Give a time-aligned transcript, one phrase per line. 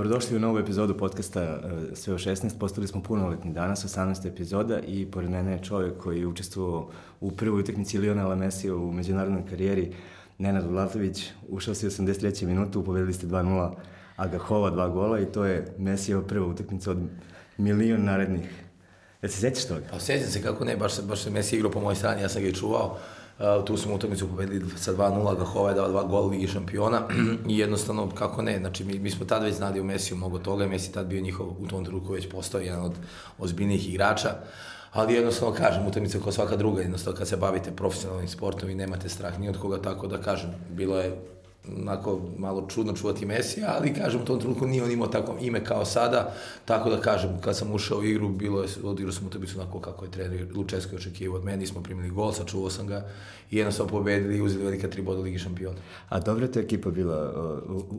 [0.00, 1.60] Dobrodošli u novu epizodu podcasta e,
[1.94, 2.58] Sve o 16.
[2.58, 4.28] Postali smo punoletni danas, 18.
[4.28, 8.92] epizoda i pored mene je čovjek koji je učestvovao u prvoj utakmici Lionela Mesija u
[8.92, 9.92] međunarodnoj karijeri,
[10.38, 11.30] Nenad Vlatović.
[11.48, 12.46] Ušao si u 83.
[12.46, 13.72] minutu, povedali ste 2-0,
[14.16, 16.98] Agahova dva gola i to je Mesijeva prva utakmica od
[17.58, 18.64] milion narednih.
[19.22, 19.82] Ja se sećaš toga?
[19.90, 22.48] Pa sećam se kako ne, baš, baš Messi igrao po mojoj strani, ja sam ga
[22.48, 22.98] i čuvao.
[23.40, 27.02] Uh, tu smo utakmicu pobedili sa 2-0, Gahova je dao dva gola Ligi šampiona.
[27.48, 30.64] I jednostavno, kako ne, znači mi, mi smo tad već znali o Mesiju mnogo toga
[30.64, 32.92] i Messi tad bio njihov, u tom trenutku već postao jedan od
[33.38, 34.28] ozbiljnijih igrača,
[34.92, 39.08] ali jednostavno kažem, utakmica kao svaka druga, jednostavno kad se bavite profesionalnim sportom i nemate
[39.08, 41.20] strah ni od koga, tako da kažem, bilo je
[41.78, 45.64] onako malo čudno čuvati Mesija, ali kažem u tom trenutku nije on imao tako ime
[45.64, 49.60] kao sada, tako da kažem kad sam ušao u igru, bilo je, odigrao sam utakmicu
[49.60, 53.08] onako kako je trener Lučeski očekivao od mene, smo primili gol, sačuvao sam ga
[53.50, 55.78] i jednostavno pobedili i uzeli velika tri boda Ligi šampiona.
[56.08, 57.32] A dobra te ekipa bila.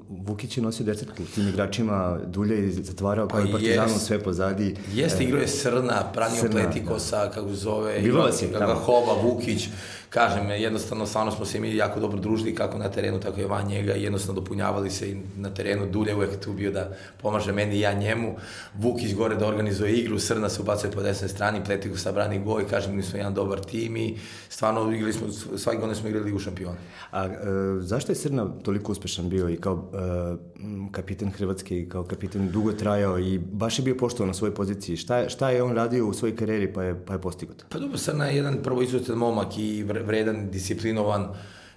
[0.09, 4.75] Vukić je nosio desetku tim igračima, Dulje je zatvarao kao pa i Partizanom sve pozadi.
[4.93, 7.31] Jeste, igrao je Srna, Pranio Pletikosa, da.
[7.31, 8.49] kako zove, Bilo vas je.
[8.85, 9.69] Hova, Vukić,
[10.09, 13.67] kažem, jednostavno, stvarno smo se mi jako dobro družili, kako na terenu, tako i van
[13.67, 17.75] njega, i jednostavno dopunjavali se i na terenu, Dulje uvek tu bio da pomaže meni
[17.75, 18.35] i ja njemu,
[18.75, 22.67] Vukić gore da organizuje igru, Srna se ubacuje po desnoj strani, Pletiko sa brani goj,
[22.67, 24.17] kažem, mi smo jedan dobar tim i
[24.49, 26.77] stvarno igrali smo, svaki godine smo igrali u šampiona.
[27.11, 27.37] A e,
[27.79, 30.61] zašto je Srna toliko uspešan bio i kao e,
[30.91, 34.97] kapitan Hrvatske i kao kapitan dugo trajao i baš je bio poštovan na svojoj poziciji?
[34.97, 37.65] Šta, šta je on radio u svojoj karijeri pa je, pa je postigao to?
[37.69, 41.27] Pa dobro, Srna je jedan prvo izuzetan momak i vredan, disciplinovan,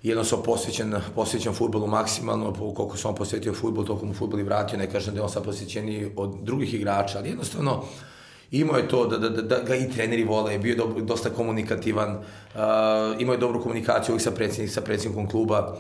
[0.03, 4.79] jednostavno posvećen, posvećen futbolu maksimalno, koliko se on posvetio futbolu, toliko mu futbol i vratio,
[4.79, 7.85] ne kažem da je on sad posvećeniji od drugih igrača, ali jednostavno
[8.61, 11.31] imao je to da, da, da, da ga i treneri vole, je bio dobro, dosta
[11.31, 12.61] komunikativan, uh,
[13.19, 15.77] imao je dobru komunikaciju uvijek sa predsjednik, sa predsjednikom kluba,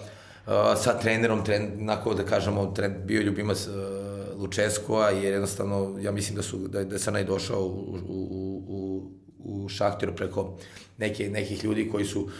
[0.46, 3.74] uh, sa trenerom, tren, nako da kažemo, tren, bio je ljubimac uh,
[4.40, 9.68] Lučeskova, jer jednostavno, ja mislim da, su, da, da sam najdošao u, u, u, u
[9.68, 10.56] Šahtiru preko
[10.98, 12.30] neke, nekih ljudi koji su uh,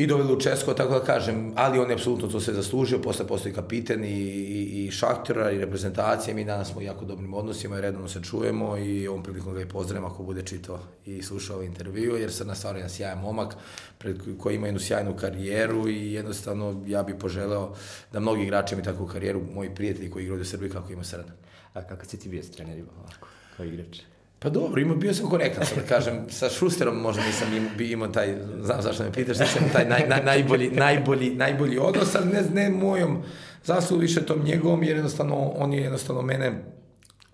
[0.00, 3.26] i doveli u Česko, tako da kažem, ali on je apsolutno to sve zaslužio, posle
[3.26, 7.78] postoji kapiten i, i, i šaktera i reprezentacije, mi danas smo u jako dobrim odnosima
[7.78, 11.56] i redovno se čujemo i ovom prilikom ga i pozdravim ako bude čitao i slušao
[11.56, 13.54] ovaj intervju, jer sad stvarno jedan sjajan momak
[13.98, 17.74] pred, koji ima jednu sjajnu karijeru i jednostavno ja bih poželeo
[18.12, 21.32] da mnogi igrači imaju takvu karijeru, moji prijatelji koji igraju u Srbiji kako ima srna.
[21.74, 23.98] A kako si ti bio s trenerima ovako, kao igrač?
[24.42, 28.08] Pa dobro, ima, bio sam korektan, sad da kažem, sa Šusterom možda nisam imao, imao
[28.08, 32.42] taj, znam zašto me pitaš, nisam taj naj, naj, najbolji, najbolji, najbolji odnos, ali ne,
[32.42, 33.22] ne mojom
[33.64, 36.62] zaslugu, više tom njegovom, jer jednostavno, on je jednostavno mene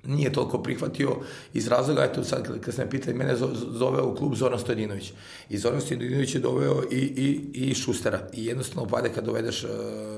[0.07, 1.17] nije toliko prihvatio
[1.55, 3.37] iz razloga, eto sad kad ste me pitali, mene
[3.71, 5.13] zove u klub Zoran Stojadinović.
[5.49, 8.29] I Zoran Stojadinović je doveo i, i, i Šustera.
[8.33, 9.71] I jednostavno upade kad dovedeš uh,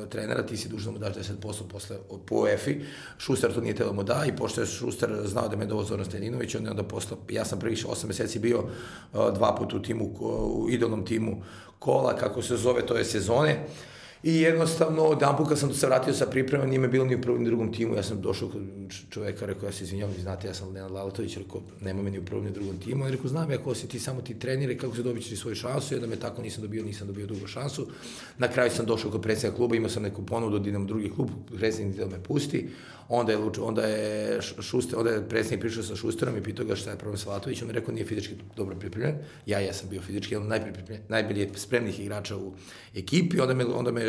[0.09, 2.81] trenera, ti si dužan da mu daš 10% posle po UEFI.
[3.19, 6.05] Šuster to nije telo mu da i pošto je Šuster znao da me dovo Zoran
[6.05, 9.82] Stojadinović, on je onda postao, ja sam prvih 8 meseci bio uh, dva puta u
[9.82, 11.43] timu, u idolnom timu
[11.78, 13.66] kola, kako se zove, to je sezone.
[14.23, 17.21] I jednostavno, jedan put kad sam se vratio sa priprema, nije me bilo ni u
[17.21, 18.62] prvom ni u drugom timu, ja sam došao kod
[19.11, 22.19] čoveka, rekao, ja se izvinjam, vi znate, ja sam Nenad Lalatović, rekao, nema me ni
[22.19, 24.39] u prvom ni u drugom timu, on rekao, znam ja ko si ti, samo ti
[24.39, 27.47] trenire, kako se dobit ćeš svoju šansu, jedan me tako nisam dobio, nisam dobio drugu
[27.47, 27.87] šansu.
[28.39, 31.11] Na kraju sam došao kod predsjednika kluba, imao sam neku ponudu da idem u drugi
[31.11, 32.69] klub, predsjednik da me pusti,
[33.08, 36.91] onda je, onda je, šuster, onda je predsjednik prišao sa Šusterom i pitao ga šta
[36.91, 39.14] je problem sa Latovićem, on rekao, nije fizički dobro pripremljen,
[39.46, 40.60] ja, ja sam bio fizički, jedan
[41.08, 42.52] najbolji spremnih igrača u
[42.94, 44.02] ekipi, onda me, onda me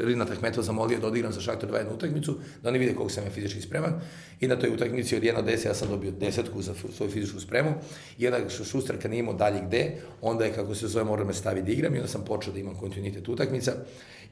[0.00, 3.24] Rina Ahmetov zamolio da odigram za Šaktor 2 jednu utakmicu, da oni vide koliko sam
[3.24, 4.00] ja fizički spreman.
[4.40, 7.40] I na toj utakmici od 1 do 10 ja sam dobio desetku za svoju fizičku
[7.40, 7.74] spremu.
[8.18, 11.34] I onda Šuster kad nije imao dalje gde, onda je, kako se zove, mora me
[11.34, 13.72] staviti da igram i onda sam počeo da imam kontinuitet utakmica.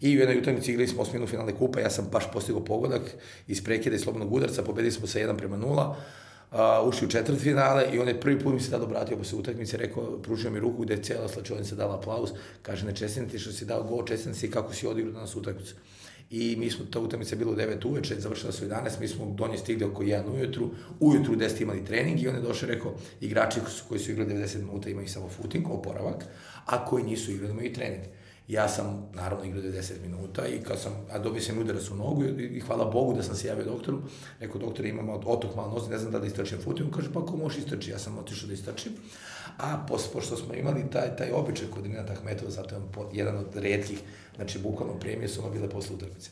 [0.01, 3.03] I u jednoj utakmici igrali smo osminu finalne kupa, ja sam baš postigao pogodak
[3.49, 5.95] iz prekida i slobodnog udarca, pobedili smo sa 1 prema 0
[6.53, 9.39] uh, ušli u četvrt finale i on je prvi put mi se tada obratio posle
[9.39, 12.31] utakmice, rekao, pružio mi ruku gde je cijela slačovnica dala aplauz,
[12.63, 15.75] kaže, ne čestitam ti što si dao gol, čestitam ti kako si odigrao danas utakmicu.
[16.31, 19.49] I mi smo, ta utakmica bila u 9 uveče, završila su 11, mi smo do
[19.49, 23.61] nje stigli oko 1 ujutru, ujutru 10 imali trening i on je došao rekao, igrači
[23.89, 26.25] koji su igrali 90 minuta imaju samo footing, oporavak,
[26.67, 28.03] a koji nisu igrali imaju trening.
[28.53, 32.25] Ja sam, naravno, igrao 90 minuta i kad sam, a dobio sam udarac u nogu
[32.25, 34.03] i, i hvala Bogu da sam se javio doktoru.
[34.41, 36.89] Rekao, doktor, imam otok malo nozi, ne znam da da istrčim footing.
[36.89, 38.93] On kaže, pa ako možeš istrči, ja sam otišao da istrčim.
[39.59, 43.37] A posle, pošto smo imali taj, taj običaj kod Renata Ahmetova, zato je on jedan
[43.37, 44.01] od redkih,
[44.37, 46.31] znači bukvalno premije su ono bile posle utakmice.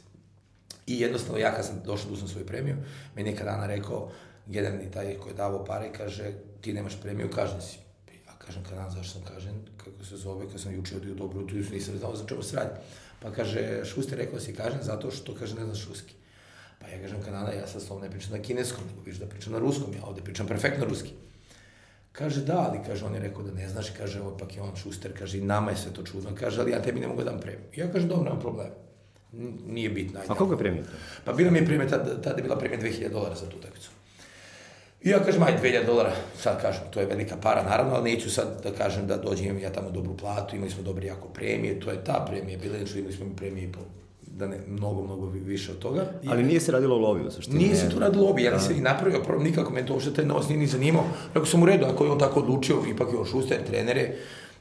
[0.86, 2.76] I jednostavno ja kad sam došao da uzmem svoju premiju,
[3.16, 4.10] meni je kad dana rekao,
[4.46, 7.78] generalni taj koji je davao pare, kaže, ti nemaš premiju, kažen si
[8.50, 11.98] Kažem, kanal, zašto sam kažem, kako se zove, kad sam juče odio dobro, tu nisam
[11.98, 12.70] znao za čemu se radi.
[13.22, 16.14] Pa kaže, Šuster rekao si kažem, zato što, kaže, ne znaš šuski.
[16.78, 19.52] Pa ja kažem, Kanada, ja sad s ne pričam na kineskom, nego viš da pričam
[19.52, 21.10] na ruskom, ja ovde pričam perfektno ruski.
[22.12, 24.76] Kaže, da, ali, kaže, on je rekao da ne znaš, kaže, ovo pak je on
[24.76, 27.30] šuster, kaže, i nama je sve to čudno, kaže, ali ja tebi ne mogu da
[27.30, 27.68] dam premiju.
[27.76, 28.74] Ja kažem, dobro, nema problema.
[29.66, 30.20] Nije bitno.
[30.20, 30.32] ajde.
[30.32, 30.84] A koliko je premija?
[31.24, 33.90] Pa bila mi je premija, tada, tada je bila premija 2000 dolara za tu utakmicu.
[35.02, 38.30] I ja kažem, aj 2000 dolara, sad kažem, to je velika para, naravno, ali neću
[38.30, 41.80] sad da kažem da dođem, imam ja tamo dobru platu, imali smo dobre jako premije,
[41.80, 43.80] to je ta premija bila, znači imali smo i premije i po,
[44.26, 46.02] da ne, mnogo, mnogo vi- više od toga.
[46.22, 47.58] I, Ali nije se radilo o lovi, u suštini.
[47.58, 50.24] nije se tu radilo lobby, ja nisam ni napravio, prvo, nikako me to uopšte taj
[50.24, 51.04] novac nije ni zanimao.
[51.26, 54.18] Rekao sam u redu, ako je on tako odlučio, ipak je on šuster, trener je,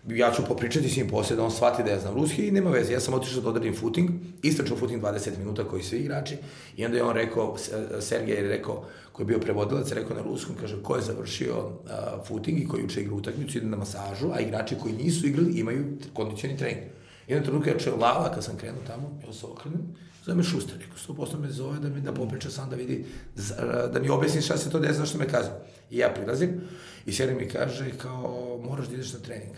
[0.07, 2.69] ja ću popričati s njim poslije da on shvati da ja znam ruski i nema
[2.69, 2.93] veze.
[2.93, 4.09] Ja sam otišao da odradim footing,
[4.43, 6.35] istračao footing 20 minuta koji svi igrači
[6.77, 7.55] i onda je on rekao,
[7.99, 8.83] Sergej je rekao,
[9.19, 12.83] koji je bio prevodilac, rekao na ruskom, kaže, ko je završio uh, footing i koji
[12.83, 16.85] uče igru utakmicu, ide na masažu, a igrači koji nisu igrali imaju kondicioni trening.
[17.27, 19.81] I na trenutku ja čeo lava, kad sam krenuo tamo, ja se okrenem,
[20.25, 23.05] zove me Šuster, rekao, 100% me zove da mi da popriča sam, da vidi,
[23.93, 25.49] da mi objasni šta se to desi, zašto me kazi.
[25.91, 26.61] I ja prilazim
[27.05, 29.55] i Sergej mi kaže kao, moraš da ideš na trening.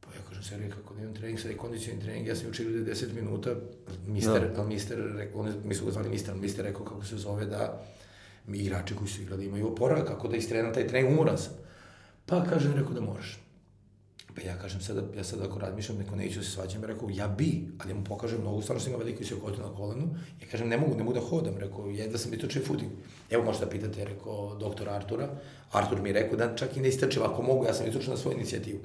[0.00, 2.62] Pa ja kažem, Sergej, kako da imam trening, sad je kondicioni trening, ja sam juče
[2.62, 3.54] igrao 10 minuta,
[4.06, 4.60] mister, Da.
[4.62, 7.84] ali mister, rekao, oni, mi su ga zvali mister, mister rekao kako se zove da
[8.46, 11.52] mi igrači koji su igrali imaju oporavak, kako da istrenam taj trening, umoran sam.
[12.26, 13.40] Pa kažem, rekao da moraš.
[14.34, 17.28] Pa ja kažem sada, ja sad ako razmišljam, neko neću da se svađam, rekao, ja
[17.28, 20.48] bi, ali ja mu pokažem nogu, stvarno sam imao veliko se okotio na kolenu, ja
[20.50, 22.90] kažem, ne mogu, ne mogu da hodam, rekao, jedva sam istočio footing.
[23.30, 25.28] Evo možete da pitate, rekao, doktor Artura,
[25.72, 28.16] Artur mi je rekao da čak i ne istrčim, ako mogu, ja sam istočio na
[28.16, 28.80] svoju inicijativu.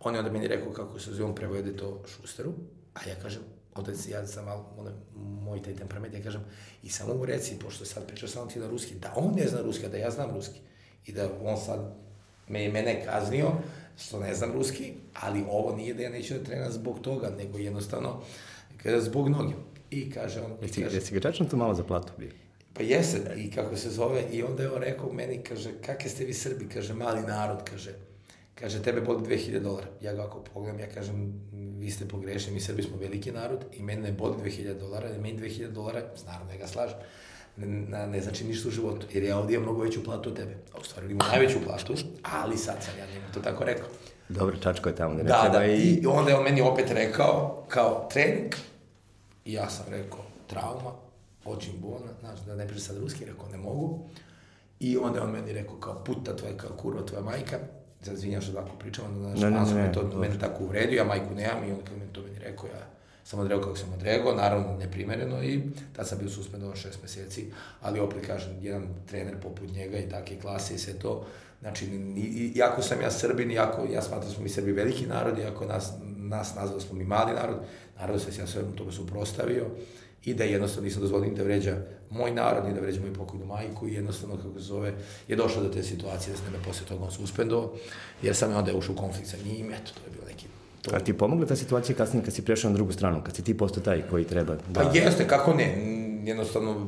[0.00, 2.52] On je onda meni rekao kako se zove, on prevede to šusteru,
[2.94, 3.42] a ja kažem,
[3.74, 6.44] onda se ja sam malo, ono, moj taj temperament, ja kažem,
[6.82, 9.62] i samo mu reci, pošto sad pričao samo ti na ruski, da on ne zna
[9.62, 10.60] ruski, da ja znam ruski.
[11.06, 11.94] I da on sad
[12.48, 13.52] me je mene kaznio,
[13.98, 17.58] što ne znam ruski, ali ovo nije da ja neću da trenam zbog toga, nego
[17.58, 18.20] jednostavno
[18.82, 19.54] kada zbog noge.
[19.90, 22.30] I kaže on, Jesi, kaže, jesi ga čačno tu malo za platu bio?
[22.74, 26.24] pa jeste, i kako se zove, i onda je on rekao meni, kaže, kakve ste
[26.24, 27.92] vi Srbi, kaže, mali narod, kaže,
[28.54, 29.86] kaže, tebe boli 2000 dolara.
[30.00, 31.32] Ja ga ako pogledam, ja kažem,
[31.78, 35.18] vi ste pogrešni, mi Srbi smo veliki narod i mene ne boli 2000 dolara, i
[35.18, 36.96] meni 2000 dolara, naravno ja ga slažem,
[37.56, 40.36] ne, ne, ne znači ništa u životu, jer ja ovdje imam mnogo veću platu od
[40.36, 40.56] tebe.
[40.74, 43.88] A u stvari imam najveću platu, ali sad sam ja njemu to tako rekao.
[44.28, 46.00] Dobro, Čačko je tamo ne Da, da, i...
[46.02, 48.54] i onda je on meni opet rekao, kao trening,
[49.44, 50.92] i ja sam rekao, trauma,
[51.44, 54.08] očin bolna, znaš, da ne pričam sad ruski, rekao, ne mogu.
[54.80, 57.58] I onda je on meni rekao, kao puta tvoja, kao kurva tvoja majka,
[58.04, 60.18] sad izvinjam što ovako pričam, onda, znaš, Ne, ne, ne, ne, ne, to, dobro.
[60.18, 62.86] mene tako uvredio, ja majku nemam i onda kad meni to meni rekao, ja
[63.24, 65.60] sam odreo kako sam odrego, naravno neprimereno i
[65.92, 67.46] tad sam bio suspendovan šest meseci,
[67.80, 71.26] ali opet kažem, jedan trener poput njega i takve klase i sve to,
[71.60, 71.84] znači,
[72.16, 75.64] i- iako sam ja Srbin, iako ja smatram da smo mi Srbi veliki narod, iako
[75.66, 77.56] nas, nas nazvao da smo mi mali narod,
[77.96, 79.66] naravno se ja svemu tome suprostavio
[80.24, 81.76] i da jednostavno nisam dozvolio da vređa
[82.10, 84.92] moj narod, ni da vređa moju pokojnu majku i jednostavno, kako se zove,
[85.28, 87.72] je došlo do te situacije da se me posle toga on suspendovao,
[88.22, 90.46] jer sam ja onda ušao u konflikt sa njim, eto, to je bilo neki
[90.82, 90.96] to.
[90.96, 93.56] A ti pomogla ta situacija kasnije kad si prešao na drugu stranu, kad si ti
[93.56, 94.80] postao taj koji treba da...
[94.80, 95.76] Pa jeste, kako ne,
[96.24, 96.86] jednostavno,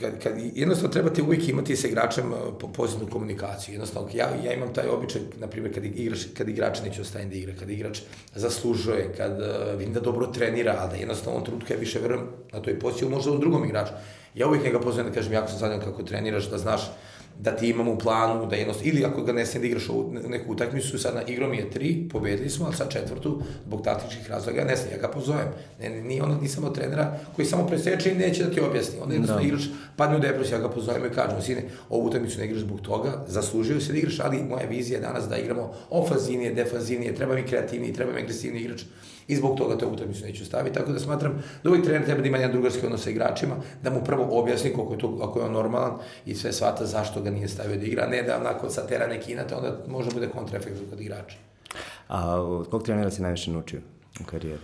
[0.00, 3.72] kad, kad, jednostavno trebate uvijek imati sa igračem po- pozitivnu komunikaciju.
[3.72, 7.36] Jednostavno, ja, ja imam taj običaj, na primjer, kad igrač, kad igrač neće ostaviti da
[7.36, 8.00] igra, kad igrač
[8.34, 11.98] zaslužuje, kad uh, vidim da dobro trenira, ali da jednostavno u ovom trenutku ja više
[11.98, 13.92] verujem na toj poziciji, možda u drugom igraču.
[14.34, 16.90] Ja uvijek njega pozivam da kažem, jako sam zadovoljan kako treniraš, da znaš
[17.40, 20.52] da ti imamo u planu, da jednostavno, ili ako ga ne da igraš u neku
[20.52, 24.76] utakmicu, sad na igrom je tri, pobedili smo, ali sad četvrtu, zbog taktičkih razloga, ne
[24.76, 25.46] znam, ja ga pozovem.
[25.80, 29.00] Ne, nije ono, nisam od trenera koji samo preseče i neće da ti objasni.
[29.00, 29.48] Onda jednostavno Da.
[29.48, 29.62] igrač
[29.96, 33.24] padne u depresiju, ja ga pozovem i kažem, sine, ovu utakmicu ne igraš zbog toga,
[33.28, 37.42] zaslužio se da igraš, ali moja vizija je danas da igramo ofanzivnije, defanzivnije, treba mi
[37.42, 38.82] kreativniji, treba mi agresivni igrač
[39.28, 40.74] i zbog toga to utakmicu neću staviti.
[40.74, 43.90] Tako da smatram da uvijek trener treba da ima jedan drugarski odnos sa igračima, da
[43.90, 45.92] mu prvo objasni koliko je to, ako je on normalan
[46.26, 49.54] i sve shvata zašto ga nije stavio da igra, ne da onako satera neki inate,
[49.54, 51.36] onda može bude kontraefekt kod igrača.
[52.08, 53.80] A od kog trenera si najviše naučio
[54.20, 54.62] u karijeri?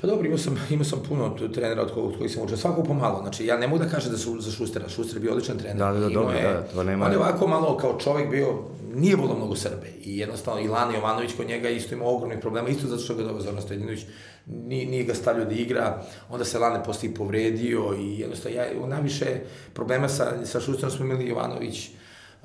[0.00, 3.20] Pa dobro, imao sam, imao sam puno trenera od od kojih sam učio, svako pomalo,
[3.20, 5.76] znači ja ne mogu da kažem da su za Šustera, Šuster je bio odličan trener.
[5.78, 8.30] Da, da, da, Imao dobro, je- da, to nema- On je ovako malo kao čovjek
[8.30, 8.58] bio,
[8.94, 9.86] nije volao mnogo Srbe.
[10.02, 13.40] I jednostavno Ilana Jovanović kod njega isto ima ogromnih problema, isto zato što ga doveo
[13.40, 14.00] Zoran Stojinović,
[14.46, 19.26] nije, nije ga stavljao da igra, onda se Lane postoji povredio i jednostavno ja, najviše
[19.74, 21.90] problema sa, sa Šusterom smo imali Jovanović,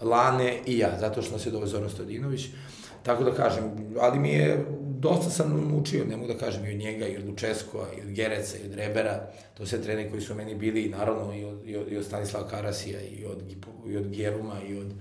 [0.01, 2.45] Lane i ja, zato što nas je doveo Zoran Stojinović.
[3.03, 3.63] Tako da kažem,
[4.00, 4.65] ali mi je,
[4.99, 8.07] dosta sam naučio, ne mogu da kažem, i od njega, i od Lučeskova, i od
[8.07, 11.61] Gereca, i od Rebera, to sve treneri koji su meni bili, i naravno, i od,
[11.65, 13.43] i od, i od Stanislava Karasija, i od,
[13.87, 14.93] i od Geruma, i od,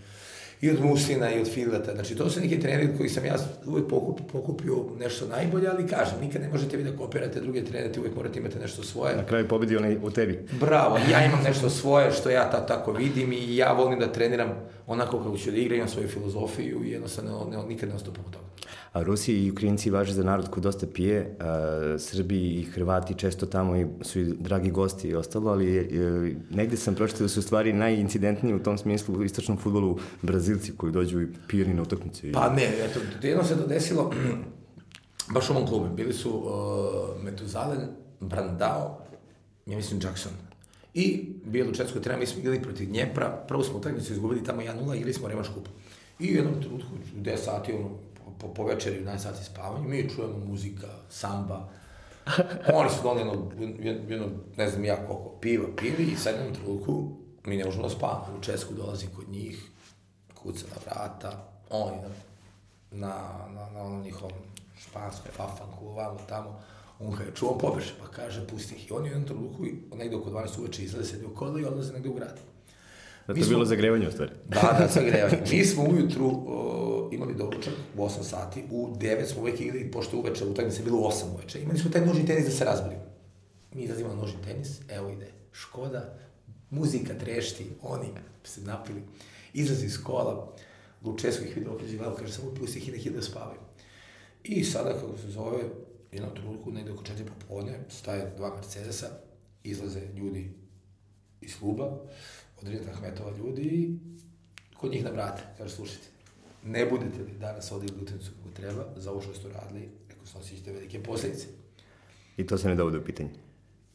[0.64, 1.94] i od Muslina i od Fileta.
[1.94, 5.86] Znači, to su neki treneri od kojih sam ja uvek pokupio, pokupio nešto najbolje, ali
[5.86, 9.16] kažem, nikad ne možete vi da kopirate druge trenere, uvek morate imati nešto svoje.
[9.16, 10.46] Na kraju pobedi onaj u tebi.
[10.60, 14.48] Bravo, ja imam nešto svoje što ja ta, tako vidim i ja volim da treniram
[14.86, 18.32] onako kako ću da igram, imam svoju filozofiju i jednostavno ne, nikad ne ostupam od
[18.32, 18.44] toga.
[18.92, 23.46] A Rusi i Ukrajinci važe za narod ko dosta pije, a, Srbi i Hrvati često
[23.46, 25.84] tamo i su i dragi gosti i ostalo, ali e,
[26.50, 29.98] negde sam pročitao da su stvari najincidentniji u tom smislu u istočnom futbolu
[30.54, 32.32] Brazilci koji dođu i pijeni na utakmice.
[32.32, 34.12] Pa ne, eto, jedno se to desilo,
[35.34, 37.80] baš u ovom klubu, bili su uh, Metuzalen,
[38.20, 38.98] Brandao,
[39.66, 40.32] ja mislim Jackson.
[40.94, 44.62] I bilo u Českoj treba, mi smo igrali protiv Dnjepra, prvo smo utakmicu izgubili tamo
[44.62, 45.68] 1-0, igrali smo Remaš kup.
[46.18, 47.90] I u jednom trenutku, u 10 sati, ono,
[48.38, 51.68] po, po večeri, u 11 sati spavanja, mi čujemo muzika, samba,
[52.74, 57.10] Oni su doneli jedno, jedno, ne znam ja koliko, piva pili i sad jednom trenutku
[57.44, 58.38] mi ne možemo da spavamo.
[58.38, 59.70] U Česku dolazim kod njih,
[60.44, 61.30] kuca na vrata,
[61.70, 62.08] oni na,
[62.90, 63.14] na,
[63.54, 64.32] na, na onom njihovom
[64.78, 66.60] španskom fafanku, ovamo tamo,
[67.00, 68.90] on kada je čuo, pobeže, pa kaže, pusti ih.
[68.90, 69.64] I oni u jednom trenutku,
[69.96, 72.40] negde oko 12 uveče izlaze, sedi u kola i odlaze negde u grad.
[73.26, 74.32] Da to je bilo zagrevanje u stvari.
[74.48, 75.42] Da, da, zagrevanje.
[75.50, 80.18] Mi smo ujutru uh, imali doručak u 8 sati, u 9 smo uvek igrali, pošto
[80.18, 81.62] uveče, utakmica je bilo u 8 uveče.
[81.62, 82.96] Imali smo taj nožni tenis da se razbili.
[83.72, 86.14] Mi izlazimo na nožni tenis, evo ide Škoda,
[86.70, 88.06] muzika trešti, oni
[88.44, 89.02] se napili,
[89.54, 90.56] izlazi iz kola,
[91.04, 93.60] Lučesko ih vidio okređi glavu, kaže, samo pusti ih i neki da spavaju.
[94.44, 95.58] I sada, kako se zove,
[96.12, 99.06] jednom trenutku, negde oko četiri popodne, staje dva Mercedesa,
[99.64, 100.50] izlaze ljudi
[101.40, 101.84] iz kluba,
[102.62, 103.98] od Rijeta Ahmetova ljudi i
[104.76, 106.06] kod njih na vrate, kaže, slušajte,
[106.64, 110.72] ne budete li danas ovdje utakmicu kako treba, za ovo što ste radili, rekao snosićete
[110.72, 111.46] velike posljedice.
[112.36, 113.30] I to se ne dovode u pitanje.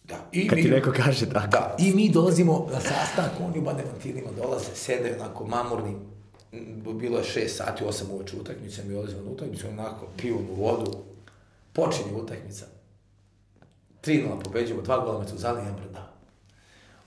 [0.10, 1.48] Da, i Kad mi, ti neko kaže tako.
[1.48, 5.96] Da, i mi dolazimo na sastanak, oni u bademantinima dolaze, sedaju onako mamurni,
[6.94, 10.92] bilo je 6 sati, 8 uveče utakmica, mi dolazimo na utakmicu, onako pivnu vodu,
[11.74, 12.66] počinje utakmica.
[14.04, 16.10] 3-0 pobeđujemo, dva gola metu zali, jedan pred nama.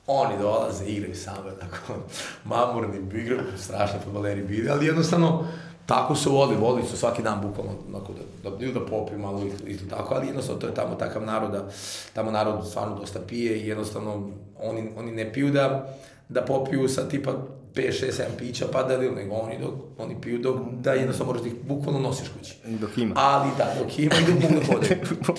[0.07, 1.95] Oni dolaze, igraju same, tako,
[2.45, 5.49] mamurni, igraju, strašni futbaleri bili, ali jednostavno,
[5.93, 9.43] tako su voli, voli su svaki dan bukvalno, onako, da, da, da, da popiju malo
[9.67, 11.69] isto tako, ali jednostavno to je tamo takav narod da,
[12.13, 14.31] tamo narod stvarno dosta pije i jednostavno
[14.63, 15.95] oni, oni ne piju da,
[16.29, 17.33] da popiju sa tipa
[17.75, 21.43] 5, 6, 7 pića pa da nego oni, dok, oni piju dok, da jednostavno možeš
[21.43, 22.57] da ih bukvalno nosiš kući.
[22.67, 23.15] Dok ima.
[23.17, 24.97] Ali da, dok ima i dok mogu da hodaju.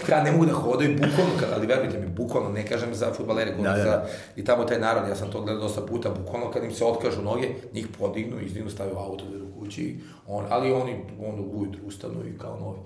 [0.07, 3.51] Kad ne mogu da hodaju, bukvalno, kad, ali verujte mi, bukvalno, ne kažem za futbalere,
[3.51, 4.07] da, da, da.
[4.35, 7.21] i tamo taj narod, ja sam to gledao dosta puta, bukvalno kad im se otkažu
[7.21, 9.97] noge, njih podignu, izdignu, stavaju auto do kući,
[10.27, 12.79] on, ali oni onda ujutru ustanu i kao novi.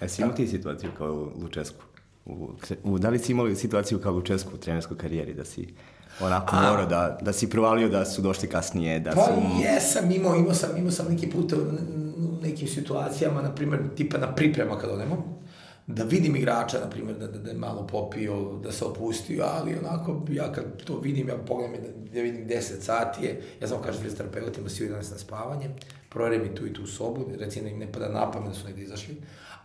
[0.00, 1.84] E, si imao ti situaciju kao u Lučesku?
[2.26, 2.48] U,
[2.84, 5.74] u, da li si imali situaciju kao Lučesku u trenerskoj karijeri, da si
[6.20, 9.30] onako A, mora da, da si provalio da su došli kasnije, da pa, su...
[9.30, 11.56] Pa jesam, imao, imao sam, imao sam neki put u
[12.42, 15.38] nekim situacijama, na primjer, tipa na priprema kad odemo,
[15.86, 19.78] da vidim igrača, na primjer, da, da, da je malo popio, da se opustio, ali
[19.78, 23.82] onako, ja kad to vidim, ja pogledam da, da vidim 10 sati je, ja samo
[23.82, 25.70] kažem fizioterapeutima, svi 11 na spavanje,
[26.08, 28.66] projere mi tu i tu sobu, recimo da im ne pada na pamet da su
[28.66, 29.16] negde izašli,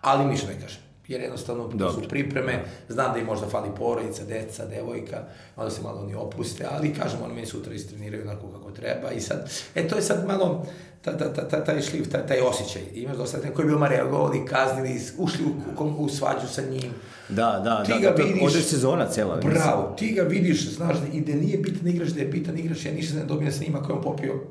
[0.02, 4.24] ali ništa ne kažem jer jednostavno to su pripreme, znam da im možda fali porodica,
[4.24, 5.24] deca, devojka,
[5.56, 9.22] onda se malo oni opuste, ali kažem, oni meni sutra istreniraju onako kako treba i
[9.22, 10.66] sad, e to je sad malo,
[11.02, 12.82] ta, ta, ta, ta, taj šlif, taj, taj osjećaj.
[12.94, 16.92] Imaš dosta neko je bio reagovali, kaznili, ušli u, u, u svađu sa njim.
[17.30, 19.36] Da, da, ti da, da, vidiš, ovdje sezona cela.
[19.36, 22.86] Bravo, ti ga vidiš, znaš, da, i da nije bitan igrač, da je bitan igrač,
[22.86, 24.44] ja ništa ne dobijem snima koji on popio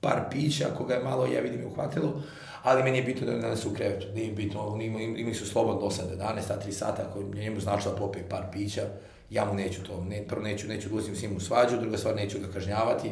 [0.00, 2.22] par pića, ako ga je malo, ja vidim, je uhvatilo,
[2.64, 5.46] ali meni je bitno da ne danas u krevetu, nije bitno, oni imaju, imaju su
[5.46, 8.82] slobodno 8 do 11, a 3 sata, ako njemu znači da popije par pića,
[9.30, 11.98] ja mu neću to, ne, prvo neću, neću da uzim s njim u svađu, druga
[11.98, 13.10] stvar neću ga kažnjavati,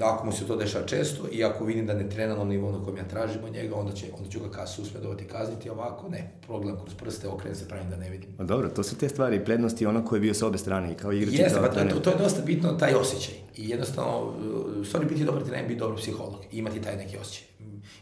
[0.00, 2.84] ako mu se to dešava često i ako vidim da ne trena na nivou na
[2.84, 6.30] kojem ja tražim od njega, onda, će, onda ću ga kasu usmedovati kazniti, ovako ne,
[6.46, 8.28] progledam kroz prste, okrenem se, pravim da ne vidim.
[8.38, 11.12] Dobro, to su te stvari, prednosti ono ko je bio sa obe strane i kao
[11.12, 13.34] igrač Jeste, pa to, to, to, je dosta bitno, taj osjećaj.
[13.56, 14.32] I jednostavno,
[14.84, 17.45] stvari biti dobar trener, biti dobar psiholog i imati taj neki osjećaj.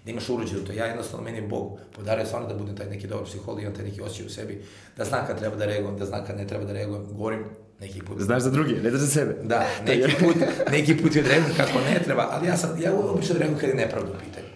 [0.05, 0.73] Da imaš urođeno to.
[0.73, 3.85] Ja jednostavno, meni je Bog podario stvarno da budem taj neki dobar psiholog, imam taj
[3.85, 4.63] neki osjećaj u sebi,
[4.97, 7.07] da znam kad treba da reagujem, da znam kad ne treba da reagujem.
[7.13, 7.45] Govorim
[7.81, 8.21] neki put.
[8.21, 9.37] Znaš za druge, ne za sebe.
[9.43, 10.37] Da, neki put,
[10.71, 13.75] neki put je odreagujem kako ne treba, ali ja sam, ja obično odreagujem kad je
[13.77, 14.47] nepravda u pitanju.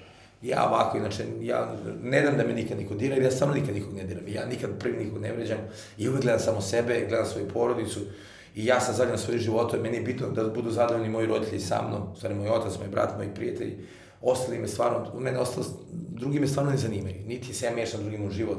[0.42, 3.74] Ja ovako, inače, ja ne dam da me nikad niko dira, jer ja stvarno nikad
[3.74, 4.28] nikog ne diram.
[4.28, 5.58] Ja nikad prvi nikog ne vređam
[5.98, 8.00] i uvek gledam samo sebe, gledam svoju porodicu
[8.54, 11.82] i ja sam zadovoljan svojim životom, meni je bitno da budu zadovoljni moji roditelji sa
[11.88, 13.78] mnom, stvari moj otac, moj brat, moji prijatelji,
[14.22, 18.26] ostali me stvarno, mene ostalo, drugi me stvarno ne zanimaju, niti se ja mešam drugim
[18.26, 18.58] u život,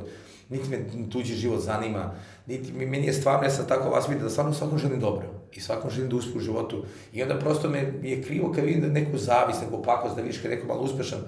[0.50, 2.12] niti me tuđi život zanima,
[2.48, 5.62] niti, meni je stvarno, ja sam tako vas vidio da stvarno svakom želim dobro I
[5.62, 6.84] svakom želim da uspe u životu.
[7.14, 10.42] I onda prosto me je krivo kad vidim da neku zavis, neku pakost, da vidiš
[10.42, 11.20] kad neko malo uspešan,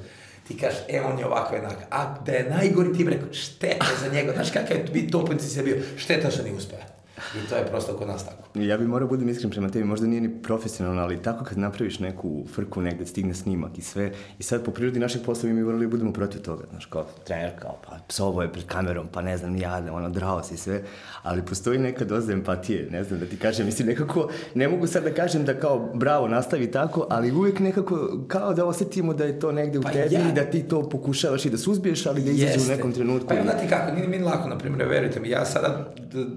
[0.47, 1.77] ti kažeš, e, on je ovako jednak.
[1.89, 4.31] A da je najgori, ti bi rekao, šteta za njega.
[4.33, 7.00] Znaš kakav je bi to se bio, šteta što nije uspeo.
[7.35, 8.59] I to je prosto kod nas tako.
[8.59, 11.99] Ja bih morao budem iskren prema tebi, možda nije ni profesionalno, ali tako kad napraviš
[11.99, 15.85] neku frku negde, stigne snimak i sve, i sad po prirodi našeg posla mi morali
[15.85, 19.37] da budemo protiv toga, znaš, kao trener, kao, pa psovo je pred kamerom, pa ne
[19.37, 20.83] znam, ja, ono, drao se i sve,
[21.23, 25.03] ali postoji neka doza empatije, ne znam da ti kažem, mislim, nekako, ne mogu sad
[25.03, 29.39] da kažem da kao, bravo, nastavi tako, ali uvijek nekako, kao da osetimo da je
[29.39, 30.29] to negde u pa tebi ja.
[30.29, 33.27] i da ti to pokušavaš i da suzbiješ, ali da izađe u nekom trenutku.
[33.27, 35.93] Pa ja, znate kako, nije mi lako, na primjer, verujte mi, ja sada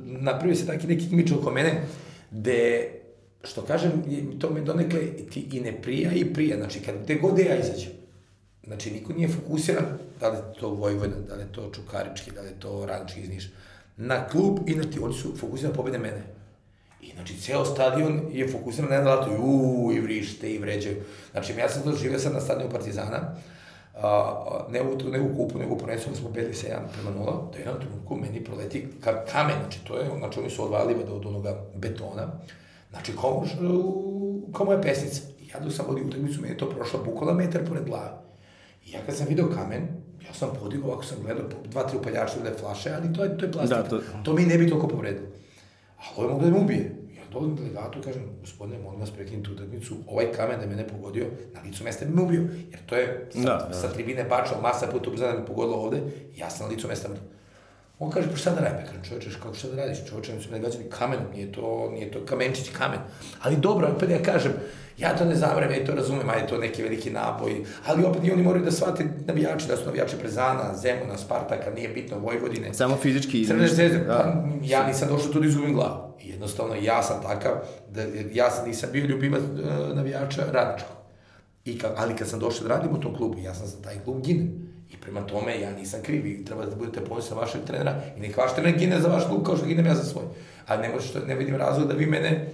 [0.06, 1.82] napravio se taki neki imič oko mene,
[2.30, 2.90] gde,
[3.44, 3.92] što kažem,
[4.38, 5.00] to me donekle
[5.30, 6.56] ti i ne prija i prija.
[6.56, 7.92] Znači, kad gde god ja izađem,
[8.66, 9.84] znači, niko nije fokusiran,
[10.20, 13.48] da li to Vojvodina, da li to Čukarički, da li to Radnički iz Niša,
[13.96, 16.22] na klub i na ti, oni su fokusirani na pobede mene.
[17.02, 20.96] I znači, ceo stadion je fokusiran na jedno lato, i i vrište, i vređaju.
[21.30, 23.36] Znači, ja sam doživio sad na stadionu Partizana,
[24.02, 27.52] a, ne, u, ne u kupu, nego u ponesu da smo bili 7 prema 0,
[27.52, 31.26] da jedan trenutku meni proleti ka, kamen, znači to je, znači oni su odvalili od
[31.26, 32.26] onoga betona,
[32.90, 33.44] znači kao,
[34.52, 35.22] kao moja pesnica.
[35.40, 38.10] I ja dok sam vodio utakmicu, meni je to prošlo bukvala metar pored glave.
[38.86, 39.88] I ja kad sam video kamen,
[40.26, 43.38] ja sam podigao, ako sam gledao, dva, tri upaljača da je flaše, ali to je,
[43.38, 43.82] to je plastika.
[43.82, 44.00] Da, to...
[44.24, 45.26] to mi ne bi toliko povredilo.
[45.98, 47.03] A ovo je mogu da me ubije
[47.34, 51.60] dolazim delegatu kažem, gospodine, molim vas, prekinite utakmicu, ovaj kamen da me ne pogodio, na
[51.60, 53.74] licu mesta me ubio, jer to je sa, da, da.
[53.74, 56.02] sa tribine bačao masa puta ubrzana da me pogodilo ovde,
[56.36, 57.33] ja sam na licu mesta mrtvo.
[57.98, 58.86] On kaže, pa šta da radim?
[58.86, 59.98] Kažem, čovječe, kako šta da radiš?
[60.08, 62.98] Čovječe, mi su me gađali kamenom, nije to, nije to kamenčić kamen.
[63.42, 64.52] Ali dobro, opet ja kažem,
[64.98, 68.24] ja to ne zavrem, ja to razumem, ali je to neki veliki naboj, ali opet
[68.24, 72.74] i oni moraju da shvate navijači, da su navijači Prezana, Zemuna, Spartaka, nije bitno, Vojvodine.
[72.74, 73.46] Samo fizički.
[73.46, 74.18] Crne zvezde, da.
[74.18, 76.14] pa ja nisam došao tu da izgubim glavu.
[76.22, 77.52] Jednostavno, ja sam takav,
[77.90, 80.96] da ja nisam bio ljubimac uh, navijača radničkog.
[81.64, 83.94] I ka, ali kad sam došao da radim u tom klubu, ja sam za taj
[84.04, 84.73] klub ginem.
[84.94, 88.20] I prema tome, ja nisam kriv, vi treba da budete ponosni na vašeg trenera i
[88.20, 90.24] nek vaš trener gine za vaš klub kao što ginem ja za svoj.
[90.66, 92.46] A ne možete, ne vidim razlog da vi mene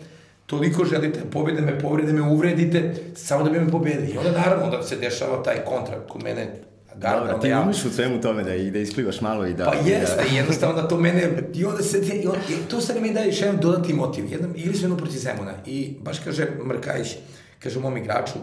[0.46, 4.12] toliko želite, pobede me, povrede me, uvredite, samo da bi me pobedili.
[4.14, 6.46] I onda naravno da se dešava taj kontrakt kod mene
[6.94, 7.60] Dobro, ti ja...
[7.60, 9.64] umiš u svemu tome da, i da isplivaš malo i da...
[9.64, 10.36] Pa jeste, da...
[10.36, 11.30] jednostavno da to mene...
[11.54, 11.98] I onda se...
[11.98, 14.32] I on, i to sad mi daje još jedan dodati motiv.
[14.32, 17.16] Jednom, ili smo jedno proti Zemuna i baš kaže Mrkajić,
[17.58, 18.38] kaže mom igraču,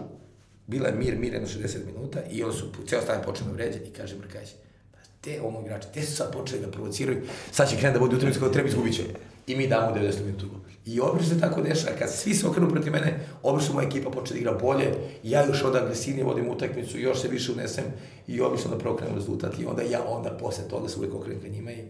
[0.68, 3.80] bila je mir, mir jedno 60 minuta i on su, ceo stavljen počeo da vređa
[3.80, 4.50] i kaže Mrkajić,
[4.92, 8.16] pa te ono igrače, te su sad počeli da provociraju, sad će krenuti da vodi
[8.16, 9.04] utakmicu kada treba izgubit će.
[9.48, 10.46] I mi damo 90 minuta
[10.86, 14.34] I obično se tako dešava, kad svi se okrenu protiv mene, obično moja ekipa počne
[14.34, 17.84] da igra bolje, ja još od agresivnije vodim utakmicu, još se više unesem
[18.28, 21.48] i obično da prokrenem rezultat i onda ja onda posle toga se uvek okrenem ka
[21.48, 21.84] njima i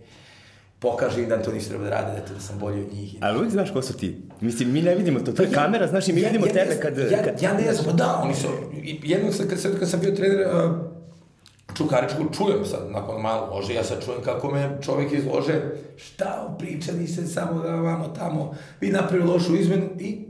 [0.80, 3.16] pokaže im da to nisu treba da rade, da, to da sam bolji od njih.
[3.22, 4.22] Ali uvijek znaš ko su ti.
[4.42, 6.54] Mislim, mi ne vidimo to, to je pa kamera, znaš, i mi ja, vidimo ja,
[6.54, 6.98] tebe kad...
[6.98, 7.42] Ja, kad...
[7.42, 8.48] ja ne znam, pa da, oni su,
[9.04, 10.98] jednom sam, kad, kad sam bio trener, uh,
[11.78, 15.62] Čukaričku čujem sad, nakon malo lože, ja sad čujem kako me čovek izlože,
[15.96, 20.26] šta pričali se samo da vamo tamo, vi napravili lošu izmenu i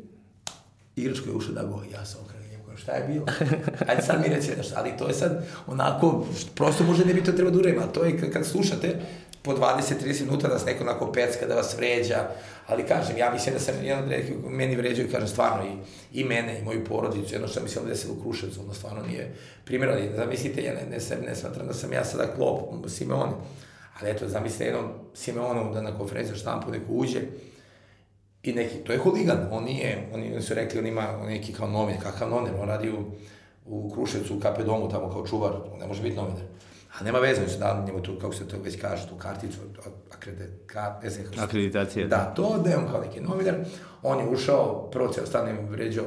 [0.95, 3.25] igračko je ušao da go, ja sam okrenuo njemu, šta je bilo?
[3.88, 7.31] Ajde sad mi reći nešto, ali to je sad onako, prosto možda ne bi to
[7.31, 8.99] treba da ali to je kad, kad slušate,
[9.47, 12.27] po 20-30 minuta da se neko onako pecka, da vas vređa,
[12.67, 15.77] ali kažem, ja mislim da sam jedan od redkih, meni vređaju, kažem, stvarno i,
[16.19, 19.91] i mene i moju porodicu, jedno što da se u Kruševcu, ono stvarno nije primjer,
[19.91, 23.33] ali zamislite, ja ne, ne, ne smatram da sam ja sada klop Simeone,
[23.99, 27.21] ali eto, zamislite jednom Simeonu da na konferenciju štampu neko uđe,
[28.43, 32.03] i neki, to je huligan, on nije, oni su rekli, on ima neki kao novinar,
[32.03, 33.05] kakav novinar, on radi u,
[33.65, 36.41] u Kruševcu, u KP domu, tamo kao čuvar, on ne može biti novinar.
[36.99, 39.57] A nema veze, oni su dali njemu tu, kako se to već kaže, tu karticu,
[40.12, 42.07] akrede, ka, ne znam kako Akreditacija.
[42.07, 43.55] Da, to da je on kao neki novinar.
[44.03, 46.05] On je ušao, prvo cijel je vređao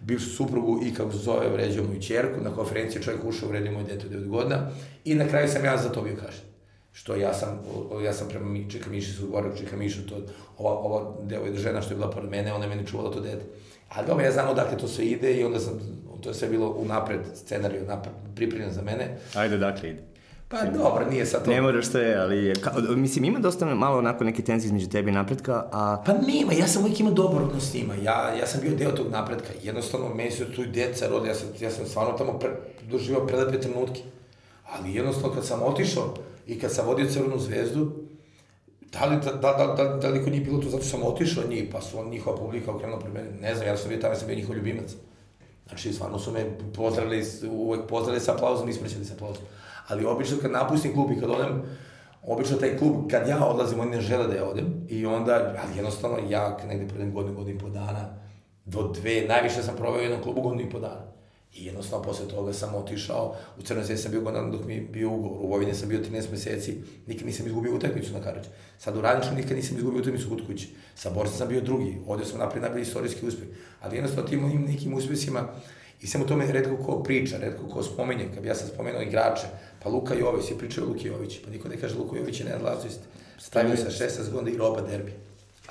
[0.00, 2.40] bivšu suprugu i kako se zove, vređao moju čerku.
[2.40, 4.70] Na konferenciji čovjek ušao, vređao moju dete 9 godina.
[5.04, 6.44] I na kraju sam ja za to bio kažen.
[6.92, 7.60] Što ja sam,
[8.04, 10.16] ja sam prema mi, Čeka Miši su govorio, Čeka Mišu, to,
[10.58, 13.44] ova, ova devojka žena što je bila pored mene, ona je meni čuvala to dete.
[13.88, 15.80] Ali dobro, ja znam odakle to sve ide i onda sam,
[16.20, 19.18] to je sve bilo unapred, scenariju napred, pripremljen za mene.
[19.34, 20.11] Ajde, dakle ide.
[20.52, 21.50] Pa dobro, nije sad to.
[21.50, 25.10] Ne moraš sve, ali je, ka, mislim, ima dosta malo onako neke tenzije između tebi
[25.10, 26.02] i napretka, a...
[26.06, 28.90] Pa nema, ja sam uvijek imao dobar odnos s njima, ja, ja sam bio deo
[28.90, 32.50] tog napretka, jednostavno, meni su tu deca rodi, ja sam, ja sam stvarno tamo pre,
[32.90, 34.00] doživao prelepe trenutke,
[34.72, 36.14] ali jednostavno kad sam otišao
[36.46, 37.92] i kad sam vodio Crvenu zvezdu,
[38.80, 41.44] da li, da, da, da, da, da li kod njih bilo to zato sam otišao
[41.48, 44.12] njih, pa su on, njihova publika okrenula pre mene, ne znam, ja sam bio tamo,
[44.12, 44.90] ja sam bio njihov ljubimac.
[45.68, 49.42] Znači, stvarno su me pozdravili, uvek pozdravili sa aplauzom, isprećali sa aplauzom
[49.88, 51.62] ali obično kad napustim klub i kad odem,
[52.22, 55.76] obično taj klub, kad ja odlazim, oni ne žele da ja odem i onda, ali
[55.76, 58.14] jednostavno ja negde predem godinu, godinu i po dana,
[58.64, 61.12] do dve, najviše sam proveo u jednom klubu godinu i po dana.
[61.54, 65.10] I jednostavno posle toga sam otišao, u Crnoj Zvezdi sam bio godina dok mi bio
[65.10, 68.48] ugovor, u Vojvodini sam bio 13 meseci, nikad nisam izgubio utakmicu na Karađu.
[68.78, 70.66] Sad u Radničku nikad nisam izgubio utakmicu kod kuće.
[70.94, 73.48] Sa Borcem sam bio drugi, ovde sam napravio najbolji istorijski uspeh.
[73.80, 75.48] Ali jednostavno tim mojim nekim uspesima
[76.00, 79.46] i samo tome redko ko priča, redko ko spominje, kad ja sam spomenuo igrače,
[79.82, 83.00] pa Luka Jović je pričao Luki Jović, pa niko ne kaže Luka Jović je nedlazist,
[83.38, 85.12] stavio sa 16 godina i roba derbi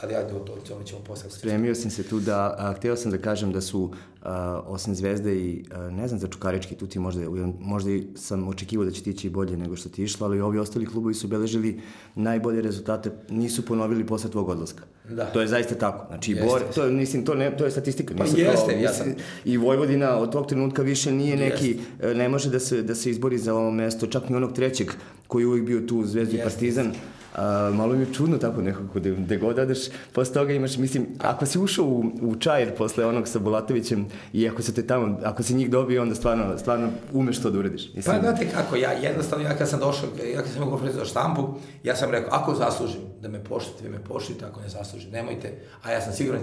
[0.02, 1.30] ali ajde, o tome ćemo posle.
[1.30, 5.36] Spremio sam se tu da, a, hteo sam da kažem da su a, osim Zvezde
[5.36, 7.22] i, a, ne znam za Čukarički, tu ti možda,
[7.60, 10.60] možda i sam očekivao da će ti ići bolje nego što ti išlo, ali ovi
[10.60, 11.82] ostali klubovi su beležili
[12.16, 14.84] najbolje rezultate, nisu ponovili posle tvog odlaska.
[15.10, 15.26] Da.
[15.26, 16.06] To je zaista tako.
[16.08, 18.14] Znači, jeste, Bor, to, mislim, to, ne, to je statistika.
[18.18, 19.14] Pa jeste, kao, ja sam...
[19.46, 22.16] I Vojvodina od tog trenutka više nije neki, jeste.
[22.16, 24.92] ne može da se, da se izbori za ovo mesto, čak ni onog trećeg
[25.28, 26.94] koji je uvijek bio tu, Zvezdu i Partizan.
[27.36, 29.80] A, malo mi je čudno tako nekako, gde, gde god odeš,
[30.14, 34.50] posle toga imaš, mislim, ako si ušao u, u čajer posle onog sa Bulatovićem i
[34.50, 37.92] ako se te tamo, ako si njih dobio, onda stvarno, stvarno umeš to da urediš.
[37.92, 38.16] Pa, mislim.
[38.16, 41.10] Pa znate kako, ja jednostavno, ja kad sam došao, ja kad sam imao konferenciju za
[41.10, 41.48] štampu,
[41.84, 45.54] ja sam rekao, ako zaslužim da me poštite, vi me poštite, ako ne zaslužim, nemojte,
[45.84, 46.42] a ja sam siguran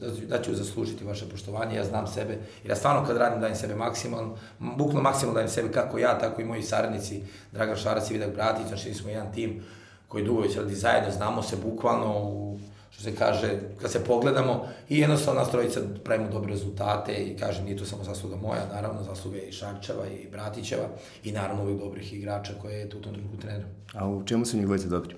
[0.00, 3.40] da, ću, da ću zaslužiti vaše poštovanje, ja znam sebe, jer ja stvarno kad radim
[3.40, 7.22] dajem sebe maksimalno, bukvalno maksimalno dajem sebe kako ja, tako i moji saradnici,
[7.52, 9.62] Dragan Šarac i Vidak Bratić, znači smo jedan tim,
[10.08, 12.58] koji dugo već radi zajedno, znamo se bukvalno u,
[12.90, 17.64] što se kaže, kad se pogledamo i jednostavno nas trojica pravimo dobre rezultate i kažem,
[17.64, 20.88] nije to samo zasluga moja, naravno zasluga i Šarčeva i Bratićeva
[21.24, 23.64] i naravno ovih dobrih igrača koje je u tom trenutku trener.
[23.94, 25.14] A u čemu su njih dvojice dobri?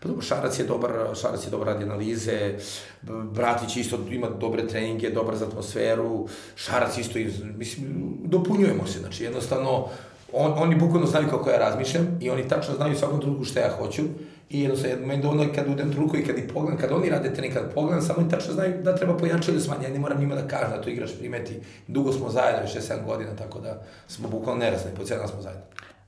[0.00, 2.54] Pa dobro, Šarac je dobar, Šarac je dobar radi analize,
[3.32, 9.24] Bratić isto ima dobre treninge, dobar za atmosferu, Šarac isto, iz, mislim, dopunjujemo se, znači
[9.24, 9.88] jednostavno
[10.32, 13.60] on, oni bukvalno znaju kako ja razmišljam i oni tačno znaju u svakom trenutku šta
[13.60, 14.02] ja hoću
[14.50, 17.54] i jednostavno, meni dovoljno kad udem trenutku i kad ih pogledam, kad oni rade trening,
[17.54, 20.34] kad pogledam, samo oni tačno znaju da treba pojačati ili smanjiti, ja ne moram njima
[20.34, 21.60] da kažem da to igrač primeti.
[21.86, 25.64] Dugo smo zajedno, više 7 godina, tako da smo bukvalno nerazne, po cijena smo zajedno.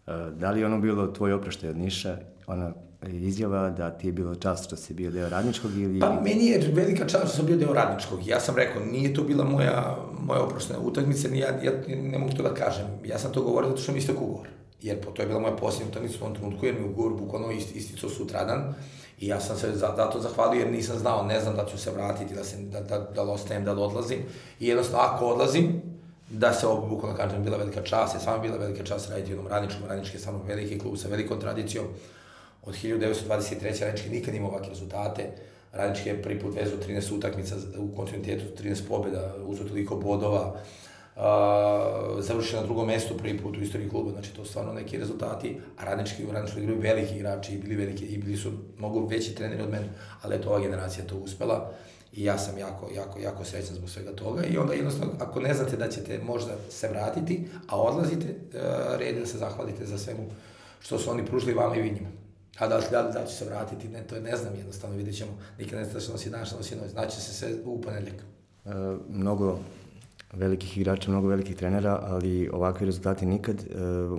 [0.06, 2.72] E, da li ono bilo tvoj oproštaj od Niša, ona
[3.08, 6.00] izjava da ti je bilo čast što si bio deo radničkog ili...
[6.00, 8.26] Pa meni je velika čast što sam bio deo radničkog.
[8.26, 12.32] Ja sam rekao, nije to bila moja, moja oprošna utakmica, ni ja, ja ne mogu
[12.32, 12.86] to da kažem.
[13.04, 14.48] Ja sam to govorio zato što mi istok ugovor.
[14.82, 17.50] Jer po to je bila moja posljednja utakmica u tom trenutku, jer mi ugovor bukvalno
[17.50, 18.74] ist, isticao sutradan.
[19.20, 21.90] I ja sam se za, zato zahvalio jer nisam znao, ne znam da ću se
[21.90, 24.18] vratiti, da, se, da, da, da ostajem, da odlazim.
[24.60, 25.82] I jednostavno, ako odlazim,
[26.30, 29.34] da se ovo bukvalno kažem, bila velika čast, je samo bila velika čast raditi u
[29.34, 31.84] jednom radničkom, radnički je samo veliki klub sa velikom tradicijom
[32.62, 33.80] od 1923.
[33.80, 35.22] Radnički nikad ima ovakve rezultate.
[35.72, 40.54] Radnički je prvi put vezao 13 utakmica u kontinuitetu, 13 pobjeda, uzeo toliko bodova,
[41.16, 41.22] uh,
[42.24, 45.56] završio na drugom mestu prvi put u istoriji kluba, znači to su stvarno neki rezultati,
[45.78, 49.34] a radnički u radničkoj igraju veliki igrači i bili veliki i bili su mnogo veći
[49.34, 49.88] treneri od mene,
[50.22, 51.70] ali eto ova generacija to uspela
[52.12, 55.54] i ja sam jako, jako, jako srećan zbog svega toga i onda jednostavno ako ne
[55.54, 58.60] znate da ćete možda se vratiti, a odlazite, uh,
[58.98, 60.26] red da se zahvalite za svemu
[60.80, 62.08] što su oni pružili vama i vi njima.
[62.58, 65.30] A da da, da će se vratiti, ne, to je ne znam, jednostavno vidjet ćemo.
[65.58, 66.90] Nikad ne zna što nosi dan, što nosi noć.
[66.90, 68.14] Znači se sve u ponedljak.
[68.64, 68.70] E,
[69.08, 69.58] mnogo
[70.32, 73.56] velikih igrača, mnogo velikih trenera, ali ovakvi rezultati nikad.
[73.56, 73.64] E,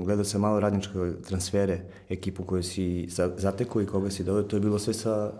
[0.05, 0.93] gledao sam malo radničke
[1.27, 5.31] transfere, ekipu koju si zatekao i koga si doveo, to je bilo sve sa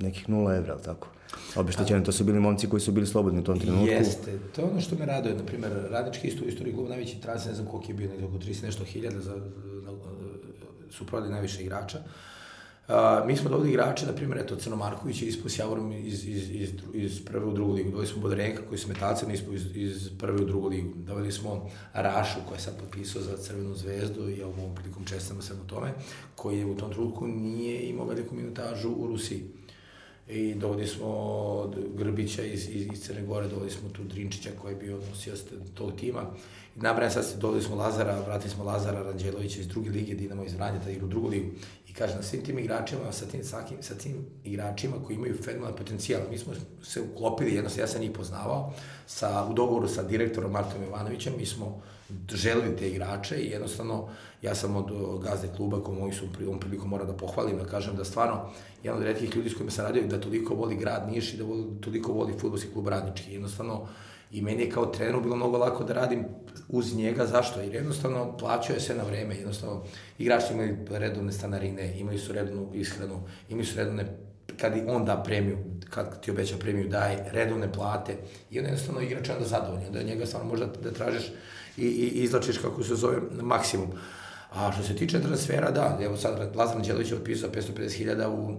[0.00, 1.08] nekih 0 evra, ali tako?
[1.56, 3.86] Obeštećeno, to su bili momci koji su bili slobodni u tom trenutku.
[3.86, 7.20] Jeste, to je ono što me raduje, na primjer, radnički isto u istoriji kluba, najveći
[7.20, 9.34] transfer, ne znam koliko je bio, nekako 30 nešto hiljada za,
[10.90, 11.98] su prodali najviše igrača.
[12.88, 12.94] Uh,
[13.26, 16.50] mi smo doveli igrače, na primjer, eto, Crno Marković je ispao s Javorom iz, iz,
[16.50, 17.90] iz, iz prve u drugu ligu.
[17.90, 20.92] Doveli smo Bodrenka koji su metacem ispao iz, iz prve u drugu ligu.
[20.96, 25.54] Doveli smo Rašu koji je sad potpisao za Crvenu zvezdu i ovom prilikom čestamo se
[25.54, 25.92] u tome,
[26.34, 29.44] koji je u tom trenutku nije imao veliku minutažu u Rusiji
[30.28, 34.76] i dovodi smo Grbića iz, iz, iz Crne Gore, dovodi smo tu Drinčića koji je
[34.76, 35.40] bio nosioc
[35.74, 36.22] tog tima.
[36.76, 40.78] I sad, dovodi smo Lazara, vratili smo Lazara Ranđelovića iz druge lige, Dinamo iz Vranja,
[40.84, 41.50] da igra u drugu ligu.
[41.96, 45.76] I kaže, na svim tim igračima, sa tim, sakim, sa tim igračima koji imaju fenomenalan
[45.76, 48.72] potencijal, mi smo se uklopili, jednostavno ja sam njih poznavao,
[49.06, 51.82] sa, u dogovoru sa direktorom Martom Ivanovićem, mi smo
[52.32, 54.08] želeli te igrače i jednostavno
[54.42, 54.86] ja sam od
[55.22, 58.50] gazde kluba koji moji su ovom prilikom mora da pohvalim, da kažem da stvarno
[58.82, 61.44] jedan od redkih ljudi s kojima sam radio da toliko voli grad Niš i da
[61.44, 63.32] voli, toliko voli futbolski klub radnički.
[63.32, 63.88] Jednostavno,
[64.30, 66.24] i meni je kao treneru bilo mnogo lako da radim
[66.68, 67.60] uz njega, zašto?
[67.60, 69.82] Jer jednostavno plaćao je sve na vreme, jednostavno
[70.18, 74.16] igrači imaju redovne stanarine, imaju su redovnu ishranu, imaju su redovne
[74.60, 75.58] kad on da premiju,
[75.90, 78.16] kad ti obeća premiju, daje redovne plate.
[78.50, 81.32] I onda jednostavno igrač onda zadovoljno, da njega stvarno možda da tražiš
[81.76, 83.88] i, i izlačiš kako se zove maksimum.
[84.52, 88.56] A što se tiče transfera, da, evo sad Lazar Đelović je otpisao 550.000 u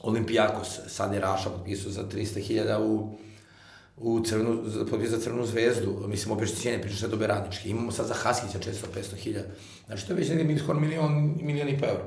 [0.00, 3.18] Olimpijakos, sad je Raša potpisao za 300.000 u
[4.00, 7.68] u crvenu, potpisao za crvenu zvezdu, mislim, obeštećenje priča sve do Beraničke.
[7.68, 9.42] Imamo sad za Haskića 400-500
[9.86, 12.04] Znači, to je već negdje skoro milion, milion i pa euro.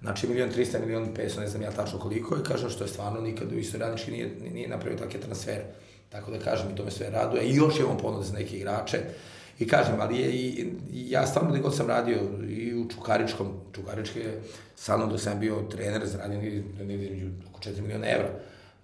[0.00, 3.20] Znači, milion 300, milion 500, ne znam ja tačno koliko je, kažem što je stvarno
[3.20, 5.64] nikad u istoj Radnički nije, nije napravio takve transfere.
[6.08, 7.42] Tako da kažem, i to me sve raduje.
[7.42, 8.98] I još on ponude za neke igrače.
[9.58, 14.18] I kažem, ali je, i, ja stvarno da god sam radio i u Čukaričkom, Čukarički
[14.18, 14.42] je
[14.76, 18.28] sa mnom dok sam bio trener, zaradio negdje oko 4 miliona evra.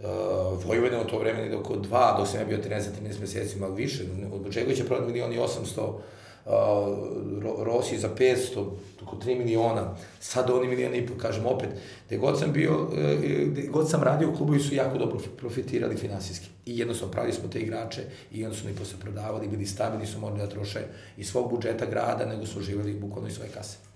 [0.00, 3.20] Uh, Vojvodina u to vreme negdje oko 2, dok sam ja bio trener za 13
[3.20, 4.04] meseci, malo više.
[4.32, 5.94] Od čega će prodati milion i 800, uh,
[7.64, 8.70] Rossi za 500,
[9.02, 11.68] oko 3 miliona, sad oni miliona i kažem opet,
[12.06, 16.48] gde god sam bio, e, gde god sam radio, klubovi su jako dobro profitirali finansijski.
[16.66, 20.18] I jednostavno pravili smo te igrače i onda su oni posle prodavali, bili stabilni, su
[20.18, 20.80] morali da troše
[21.16, 23.89] iz svog budžeta grada, nego su živjeli bukvalno iz svoje kase.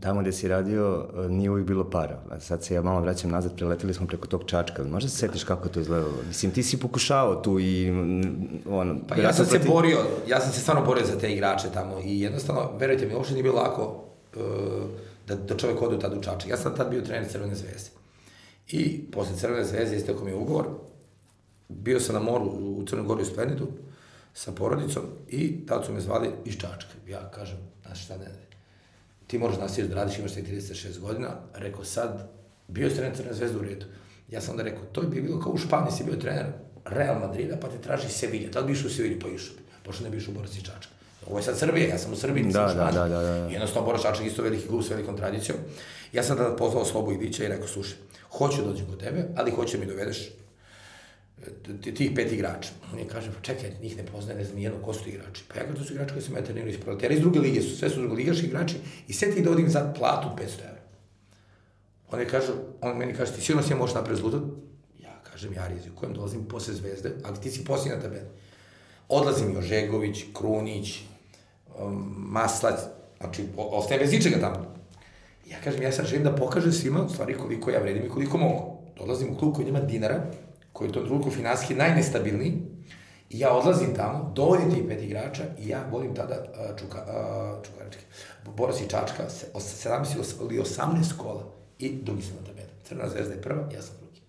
[0.00, 2.22] Tamo gde si radio nije uvijek bilo para.
[2.30, 4.84] A sad se ja malo vraćam nazad, preleteli smo preko tog čačka.
[4.84, 6.12] Možda se setiš kako to izgledalo?
[6.28, 7.90] Mislim, ti si pokušao tu i
[8.68, 8.96] ono...
[9.08, 9.68] Pa ja sam se proti...
[9.68, 13.34] borio, ja sam se stvarno borio za te igrače tamo i jednostavno, verujte mi, uopšte
[13.34, 14.04] nije bilo lako
[14.36, 14.42] uh,
[15.26, 16.50] da, da čovek ode u tad u čačak.
[16.50, 17.90] Ja sam tad bio trener Crvene zvezde.
[18.68, 20.66] I posle Crvene zvezde isteko mi je ugovor.
[21.68, 23.66] Bio sam na moru u Crnoj Gori u Splenidu
[24.34, 26.92] sa porodicom i tad su me zvali iz Čačka.
[27.08, 28.49] Ja kažem, znaš šta ne, ne
[29.30, 32.30] ti moraš nastaviti da radiš, imaš te 36 godina, rekao sad,
[32.68, 33.86] bio je trener Crne zvezde u redu.
[34.28, 36.46] Ja sam onda rekao, to bi bilo kao u Španiji, si bio trener
[36.84, 40.04] Real Madrida, pa te traži Sevilla, tad bi išao u Sevilla, pa išao bi, pošto
[40.04, 40.92] ne bi išao u Borac i Čačka.
[41.26, 43.34] Ovo je sad Srbija, ja sam u Srbiji, nisam da, da, da, da, da.
[43.34, 45.58] Jednostavno, Borac Čačak isto veliki klub s velikom tradicijom.
[46.12, 47.96] Ja sam tada pozvao Slobu Idića i rekao, slušaj,
[48.30, 50.30] hoću da dođem kod tebe, ali hoću da mi dovedeš
[51.94, 52.70] tih pet igrača.
[52.92, 55.44] On je kaže, pa čekaj, njih ne poznaje, ne znam jedno, ko su ti igrači.
[55.48, 57.76] Pa ja kažem, to su igrači koji ja trenirao iz proletera, iz druge lige su,
[57.76, 58.76] sve su drugoligaški igrači
[59.08, 60.80] i sve ti dovodim za platu 500 evra.
[62.10, 64.42] On je kaže, on meni kaže, ti sigurno si možeš napraviti zlutat?
[65.02, 68.26] Ja kažem, ja rizikujem, dolazim posle zvezde, ali ti si posljednji na tabeli.
[69.08, 71.00] Odlazi mi Ožegović, Krunić,
[71.78, 72.80] um, Maslac,
[73.20, 74.74] znači, ostaje bez ičega tamo.
[75.50, 78.38] Ja kažem, ja sad želim da pokažem svima, u stvari, koliko ja vredim i koliko
[78.38, 78.82] mogu.
[78.96, 80.24] Dolazim u klub koji nema dinara,
[80.80, 82.52] koji je to trenutku finansijski najnestabilniji,
[83.30, 86.44] i ja odlazim tamo, dovodim tih pet igrača i ja volim tada
[86.78, 87.04] čuka,
[87.64, 88.04] čukarički,
[88.56, 91.44] Boras i Čačka, 17 ili 18 kola
[91.78, 92.68] i drugi sam na tabeli.
[92.84, 94.20] Crna zvezda je prva, ja sam drugi.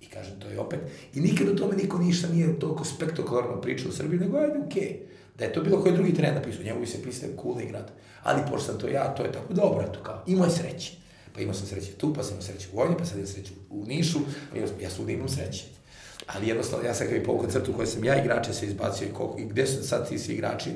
[0.00, 0.80] I kažem, to je opet,
[1.14, 4.82] i nikad o tome niko ništa nije toliko spektakularno pričao u Srbiji, nego ajde, okej.
[4.82, 4.96] Okay.
[5.38, 7.92] Da je to bilo koji drugi trener napisao, njemu se pisao cool igrat.
[8.22, 10.92] Ali pošto sam to ja, to je tako dobro, to kao, imao je sreće.
[11.34, 13.52] Pa imao sam sreće tu, pa sam imao sreće u Vojni, pa sad imam sreće
[13.70, 14.18] u Nišu,
[14.50, 15.79] pa imao, ja svugde imam sreće.
[16.26, 19.12] Ali jednostavno, ja sam kao i povukao crtu koje sam ja igrače se izbacio i,
[19.12, 20.70] koliko, i gde su sad ti svi igrači,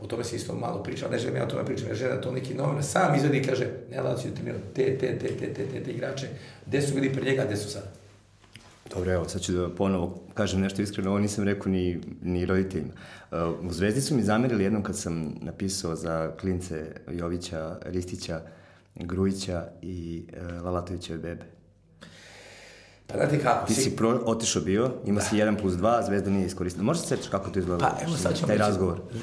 [0.00, 2.22] o tome se isto malo priča, ne želim ja o tome pričam, ja želim da
[2.22, 5.66] to neki novinar sam izvedi i kaže, ne Lazio trenirao te, te, te, te, te,
[5.66, 6.28] te, te igrače,
[6.66, 7.98] gde su bili pre njega, gde su sad.
[8.94, 12.92] Dobro, evo, sad ću da ponovo kažem nešto iskreno, ovo nisam rekao ni, ni roditeljima.
[13.30, 18.40] Uh, u Zvezdi su mi zamerili jednom kad sam napisao za klince Jovića, Ristića,
[18.94, 21.57] Grujića i uh, Lalatovićeve bebe.
[23.08, 23.66] Pa znate kako?
[23.66, 25.26] Ti si pro, otišao bio, ima da.
[25.26, 26.84] si 1 plus 2, Zvezda nije iskoristila.
[26.84, 27.88] Možeš se setiš kako to izgleda?
[27.88, 28.98] Pa evo sad ćemo taj razgovor.
[28.98, 29.20] Uh,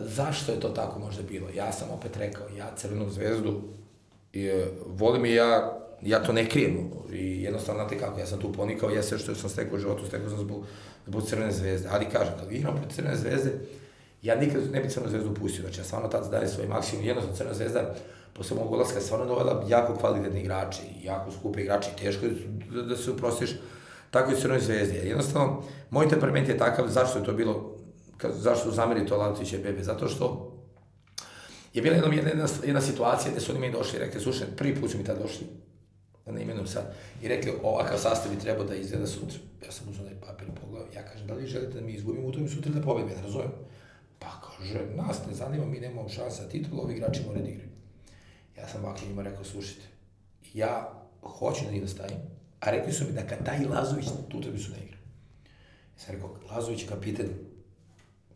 [0.00, 1.48] zašto je to tako možda bilo?
[1.56, 3.62] Ja sam opet rekao, ja Crvenu zvezdu
[4.32, 6.90] je, volim i ja, ja to ne krijem.
[7.12, 10.06] I jednostavno, znate kako, ja sam tu ponikao, ja sve što sam stekao u životu,
[10.06, 10.64] stekao sam zbog,
[11.06, 11.88] zbog Crvene zvezde.
[11.92, 13.52] Ali kažem, kad igram protiv Crvene zvezde,
[14.22, 15.62] ja nikad ne bi Crvenu zvezdu pustio.
[15.62, 17.04] Znači, ja stvarno tad daje svoj maksimum.
[17.04, 17.94] Jednostavno, Crvena zvezda,
[18.34, 22.26] posle mog je stvarno dovela jako kvalitetni igrači, jako skupe igrači, teško
[22.74, 23.50] da, da se uprostiš
[24.10, 24.96] tako i Crnoj zvezdi.
[24.96, 27.76] Jednostavno, moj temperament je takav, zašto je to bilo,
[28.22, 30.56] zašto zameri to Latović i Bebe, zato što
[31.74, 34.80] je bila jedna, jedna, jedna situacija gde su oni mi došli i rekli, slušaj, prvi
[34.80, 35.46] put su mi tad došli,
[36.26, 39.38] da ne imenujem sad, i rekli, ovakav sastav bi trebao da izgleda sutra.
[39.66, 42.28] Ja sam uzao onaj papir i pogledao, ja kažem, da li želite da mi izgubimo
[42.28, 43.50] u tom sutra da pobedimo, ja ne razumem.
[44.18, 47.68] Pa kaže, nas ne zanima, mi nemamo šansa titulu, ovi igrači moraju da igraju.
[48.60, 49.82] Ja sam ovako njima rekao, slušajte,
[50.54, 50.92] ja
[51.22, 52.18] hoću da njih da stavim,
[52.60, 54.96] a rekli su mi da kad taj Lazović tu su da igra.
[55.96, 57.26] Ja sam rekao, Lazović je kapitan,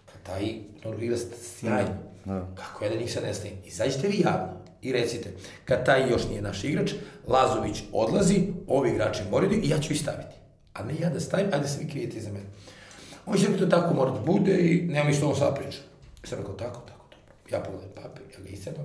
[0.05, 1.17] kad taj Norgo igra
[1.59, 1.91] sjajno,
[2.25, 2.35] no.
[2.35, 2.55] Da, da.
[2.55, 3.59] kako ja da njih sad ne stavim?
[3.65, 5.33] Izađite vi javno i recite,
[5.65, 6.93] kad taj još nije naš igrač,
[7.27, 10.37] Lazović odlazi, ovi igrači moraju i ja ću ih staviti.
[10.73, 12.47] A ne ja da stavim, a da se vi krijete iza mene.
[13.27, 15.79] On će to tako mora da bude i nema mi što ovo sad priča.
[16.23, 17.55] Ja sam rekao, tako, tako, tako.
[17.55, 18.85] Ja pogledam papir, ja ga iscedam,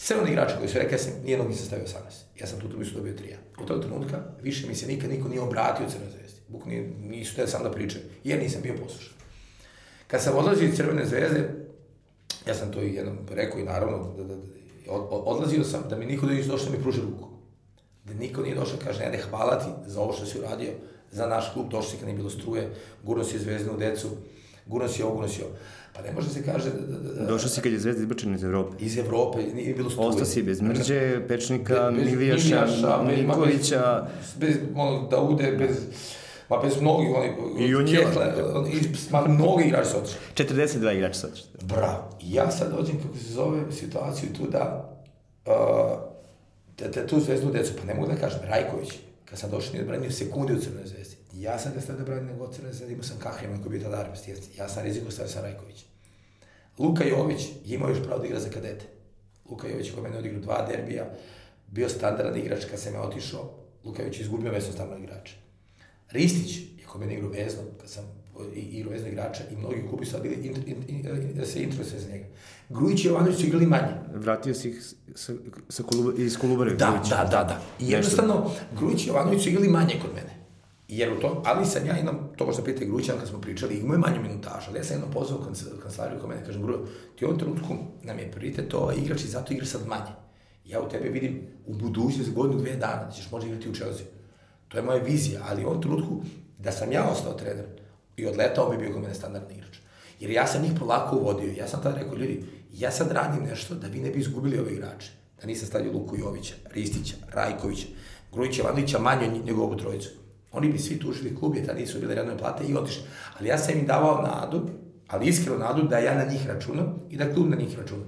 [0.00, 1.92] Sve oni igrači koji su rekli, ja sam nijednog nisam stavio 18.
[2.40, 5.40] Ja sam tu utakmicu dobio 3 Od tog trenutka više mi se nikad niko nije
[5.40, 6.40] obratio Crvenoj zvezdi.
[6.48, 9.14] Buk nije, nisu te sam da pričaju, jer nisam bio poslušan.
[10.06, 11.48] Kad sam odlazio iz Crvene zvezde,
[12.48, 14.42] Ja sam to i jednom rekao i naravno, da, da, da
[14.88, 17.28] od, odlazio sam da mi niko da nije došao da mi pruži ruku.
[18.04, 20.72] Da niko nije došao kaže, ne, hvala ti za ovo što si uradio,
[21.10, 22.70] za naš klub, došao si kad nije bilo struje,
[23.02, 24.08] gurno si zvezdinu decu,
[24.66, 25.52] gurno si ovo, gurno si ovo.
[25.98, 26.98] Pa ne može se kaže da...
[26.98, 28.76] da, da Došao si kad je Zvezda izbačena iz Evrope.
[28.80, 30.08] Iz Evrope, nije bilo struje.
[30.08, 32.66] Ostao si bez Mrđe, Pečnika, bez, Milijaša,
[33.16, 34.06] Nikolića.
[34.36, 35.76] Bez, bez ono, Daude, bez...
[36.48, 38.06] Ma bez mnogih, oni, I on je,
[39.10, 40.18] ma mnogi igrači su otišli.
[40.34, 41.48] 42 igrača su otišli.
[41.62, 42.10] Bravo.
[42.20, 44.94] I ja sad dođem, kako se zove, situaciju tu da,
[45.46, 45.52] uh,
[46.78, 48.88] da, da tu zvezdu decu, pa ne mogu da kažem, Rajković,
[49.24, 51.17] kad sam došao, nije branio sekunde u Crnoj zvezdi.
[51.40, 53.90] Ja sam ga stavio da branim nego Crnoj zvezdi, imao sam Kahrima koji je bio
[53.90, 55.84] tada armist, ja sam riziko stavio sa Rajković.
[56.78, 58.84] Luka Jović je imao još pravo da igra za kadete.
[59.50, 61.10] Luka Jović je kod mene odigrao dva derbija,
[61.66, 65.34] bio standardan igrač kad sam ja otišao, Luka Jović je izgubio mesto standardnog igrača.
[66.10, 68.04] Ristić je kod mene igrao vezno, kad sam
[68.54, 72.08] igrao vezno igrača i mnogi klubi su bili in, in, in, da se interesuje za
[72.12, 72.24] njega.
[72.68, 73.94] Grujić i Jovanović su igrali manje.
[74.14, 75.32] Vratio si ih sa,
[75.68, 76.74] sa Kolub, iz Kolubare.
[76.74, 77.08] Da, Grujić.
[77.08, 77.62] da, da, da.
[77.80, 80.37] I jednostavno, Grujić i Jovanović su igrali manje kod mene.
[80.88, 83.94] Jer u tom, ali sam ja imam, to možda pita Gruća, kad smo pričali, imao
[83.94, 85.40] je manju minutažu, ali ja sam jedno pozvao
[85.82, 89.28] kancelariju kod mene, kažem, Grujo, ti u ovom trenutku nam je prioritet to igrač i
[89.28, 90.12] zato igra sad manje.
[90.64, 94.06] Ja u tebe vidim u budućnosti godinu, dve dana, da ćeš možda igrati u Chelsea.
[94.68, 96.22] To je moja vizija, ali u ovom trenutku,
[96.58, 97.64] da sam ja ostao trener
[98.16, 99.76] i odletao bi bio kod mene standardni igrač.
[100.20, 101.52] Jer ja sam njih polako uvodio.
[101.58, 104.72] Ja sam tada rekao, ljudi, ja sad radim nešto da vi ne bi izgubili ove
[104.72, 105.12] igrače.
[105.40, 107.86] Da nisam stavio Luku Jovića, Ristića, Rajkovića,
[108.32, 110.08] Grujića, Vandića manje nego ovu trojicu.
[110.52, 113.02] Oni bi svi tužili klub, jer tada nisu bile redne plate i otišli.
[113.38, 114.68] Ali ja sam im davao nadu,
[115.08, 118.04] ali iskreno nadu da ja na njih računam i da klub na njih računa.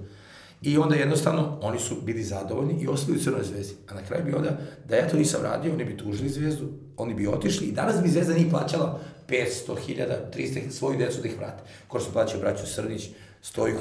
[0.61, 3.75] I onda jednostavno oni su bili zadovoljni i ostali u Crnoj zvezdi.
[3.89, 4.57] A na kraju bi onda,
[4.89, 8.09] da ja to nisam radio, oni bi tužili zvezdu, oni bi otišli i danas bi
[8.09, 9.45] zvezda njih plaćala 500,
[9.87, 11.63] 1000, 300 svoju decu da ih vrate.
[11.87, 13.09] Ko su plaćao braću Srdić,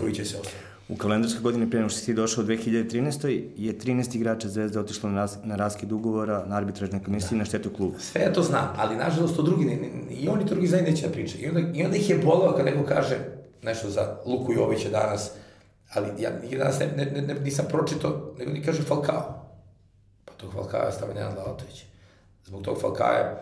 [0.00, 0.69] koji će se ostati.
[0.92, 3.28] U kalendarskoj godini prije nego što si došao u 2013.
[3.56, 7.36] je 13 igrača Zvezde otišlo na, ras, na raskid ugovora na arbitražnoj komisiji da.
[7.36, 7.98] na štetu kluba.
[7.98, 11.12] Sve to znam, ali nažalost to drugi, ne, ne, i oni drugi zajedno neće da
[11.12, 11.38] priče.
[11.38, 13.18] I onda, I onda ih je bolao kad neko kaže
[13.62, 15.30] nešto za Luku Jovića danas,
[15.94, 19.46] ali ja danas ne, ne, ne, nisam pročito, nego ni kažu Falcao.
[20.24, 21.84] Pa tog Falcao je stavio Nenad Lalatović.
[22.44, 23.36] Zbog tog Falcao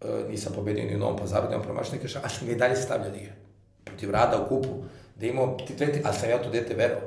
[0.00, 3.10] uh, nisam pobedio ni u Novom pazaru, nemam promašnika, a što mi i dalje stavlja
[3.10, 3.32] da igra.
[3.84, 4.68] Protiv Rada u kupu,
[5.18, 7.00] da imao ti tveti, a sam ja to dete verao.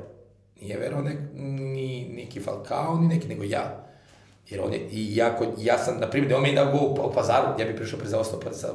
[0.60, 3.84] Nije verao nek, ni neki Falcao, ni neki, nego ja.
[4.48, 6.78] Jer on je, i ja, ja sam, na primjer, da on mi je dao go
[6.78, 8.68] u pazaru, ja bih prišao prezaostao pa, sa,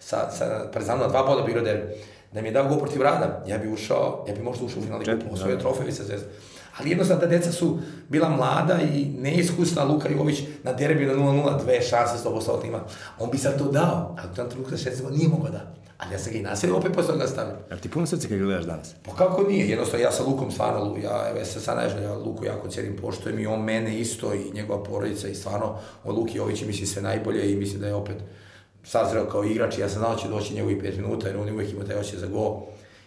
[0.00, 1.94] sa, sa Partizanu na dva boda bi igrao derbi.
[2.32, 4.82] Da mi je dao go protiv Rada, ja bih ušao, ja bih možda ušao u
[4.82, 5.62] finali kupu, osvojio da.
[5.62, 6.30] trofevi sa Zvezdom.
[6.78, 11.62] Ali jednostavno ta deca su bila mlada i neiskusna Luka Jović na derbi na 0-0,
[11.62, 12.80] dve šanse 100% ima.
[13.18, 15.85] On bi sad to dao, ali u tom trenutku 16 nije mogao da.
[15.98, 17.56] Ali ja sam ga i naselio, opet posle toga stavio.
[17.70, 18.94] Jel ti puno srce kad gledaš danas?
[19.02, 22.44] Pa kako nije, jednostavno ja sa Lukom stvarno, ja, evo, ja se sad ja Luku
[22.44, 26.64] jako cijenim, poštojem i on mene isto i njegova porodica i stvarno, od Luki Jović
[26.64, 28.16] misli sve najbolje i mislim da je opet
[28.84, 31.50] sazreo kao igrač i ja sam znao da će doći njegovi 5 minuta jer on
[31.50, 32.60] uvijek ima taj oće za gol.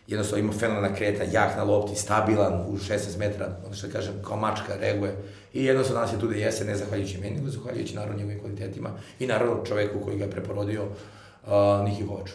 [0.08, 4.38] Jednostavno ima fenomenalna kreta, jak na lopti, stabilan u 16 metara, ono što kažem, kao
[4.38, 5.15] mačka, reaguje.
[5.54, 8.89] I jednostavno danas je tu da jese, ne zahvaljujući meni, nego zahvaljujući naravno njegovim kvalitetima
[9.19, 11.52] i naravno čoveku koji ga je preporodio, uh,
[11.86, 12.34] Niki Kovaču.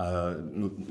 [0.00, 0.34] A,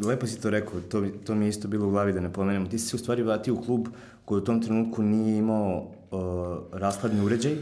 [0.06, 2.68] lepo si to rekao, to, to mi je isto bilo u glavi da ne pomenemo.
[2.68, 3.88] Ti si se u stvari vratio u klub
[4.26, 6.20] koji u tom trenutku nije imao uh,
[6.72, 7.56] raskladni uređaj,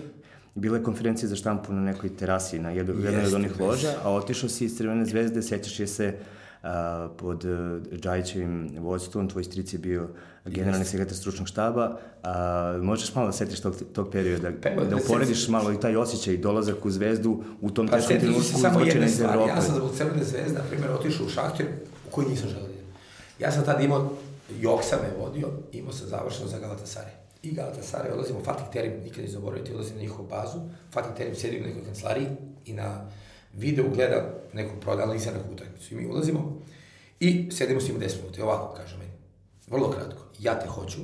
[0.56, 4.12] bila je konferencija za štampu na nekoj terasi na jedno, jednoj od onih loža, a
[4.12, 6.18] otišao si iz Crvene zvezde, sećaš je se
[7.18, 10.10] pod uh, Džajićevim vodstvom, tvoj stric je bio
[10.46, 14.96] generalni sekretar stručnog štaba, a, možeš malo da setiš tog, tog perioda, pa, da, da
[14.96, 19.22] uporediš malo i taj osjećaj dolazak u zvezdu u tom pa, teškom trenutku izbačena iz
[19.22, 19.50] Evrope.
[19.50, 21.66] Ja sam zbog Crvene zvezde, na primjer, otišao u Šahtir,
[22.08, 22.68] u koji nisam želeo
[23.40, 24.10] Ja sam tada imao,
[24.60, 27.12] Joksa me vodio, imao sam završeno za Galatasaraj.
[27.44, 30.60] I Galatasaraj, odlazimo, Fatih Terim, nikad ne zaboraviti, odlazim na njihovu bazu,
[30.92, 32.28] Fatih Terim sedi u nekoj kancelariji
[32.66, 33.10] i na
[33.58, 35.94] video gleda neku proanaliza neku utakmicu.
[35.94, 36.62] I mi ulazimo
[37.20, 38.40] i sedimo s njim 10 minuta.
[38.40, 39.12] I ovako kaže meni,
[39.68, 41.00] vrlo kratko, ja te hoću,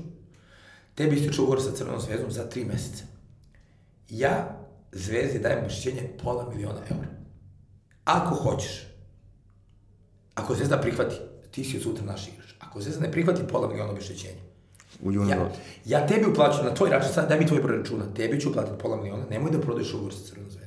[0.96, 3.04] tebi ističe ugovor sa Crvenom zvezdom za 3 meseca.
[4.10, 4.60] Ja
[4.92, 7.08] zvezdi dajem obešćenje pola miliona eura.
[8.04, 8.88] Ako hoćeš,
[10.36, 11.16] ako zvezda prihvati,
[11.52, 12.54] ti si od sutra naš igrač.
[12.60, 14.42] Ako zvezda ne prihvati pola miliona obešćenja,
[15.04, 15.52] U junu ja,
[15.86, 18.78] ja tebi uplaću na tvoj račun, sad daj mi tvoj broj računa, tebi ću uplatiti
[18.82, 20.63] pola miliona, nemoj da prodaješ ugovor sa Crvenom zvezdom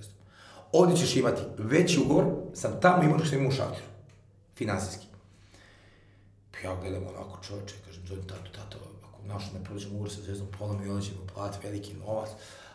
[0.72, 3.86] ovdje ćeš imati veći ugovor, sam tamo imao što imam u šalteru,
[4.56, 5.06] finansijski.
[6.52, 10.20] Pa ja gledam onako čoveče, kažem, zovem tato, tato, ako naš ne prođemo ugovor sa
[10.20, 12.28] zvezdom, pola miliona ćemo platiti veliki novac,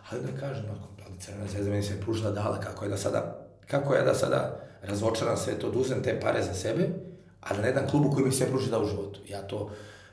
[0.10, 3.48] ali da kažem, ako, ali crvena zvezda meni se pružila dala, kako je da sada,
[3.68, 6.90] kako je da sada razočaram sve to, da te pare za sebe,
[7.42, 9.20] a da ne dam klubu koji mi sve pruži da u životu.
[9.28, 9.70] Ja to,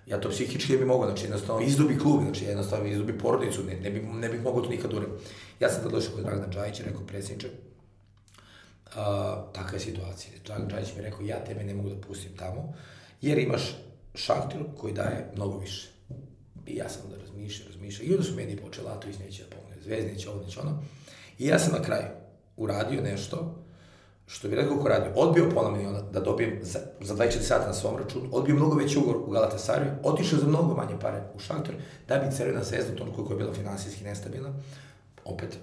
[0.09, 3.75] Ja to psihički ne bi mogao, znači jednostavno izdubi klub, znači jednostavno izdubi porodicu, ne,
[3.81, 5.25] ne, bi, ne bih mogao to nikad uraditi.
[5.61, 7.51] Ja sam tad došao kod Dragana Džajića, rekao predsjedniče,
[8.97, 10.33] a, takva je situacija.
[10.45, 12.75] Dragan Džajić mi rekao, ja tebe ne mogu da pustim tamo,
[13.21, 13.63] jer imaš
[14.15, 15.89] šaktor koji daje mnogo više.
[16.67, 19.83] I ja sam onda razmišljao, razmišljao, i onda su mediji počeli, to neće da pomogne,
[19.83, 20.83] Zvezda ovo, neće ono.
[21.39, 22.07] I ja sam na kraju
[22.57, 23.65] uradio nešto,
[24.27, 27.75] što bi rekao ko radio, odbio pola miliona da dobijem za, za 24 sata na
[27.75, 31.75] svom računu, odbio mnogo veći ugor u Galatasaraju, otišao za mnogo manje pare u Šaktor,
[32.09, 34.55] da bi Crvena zvezda, to koja je bila finansijski nestabilna,
[35.25, 35.59] opet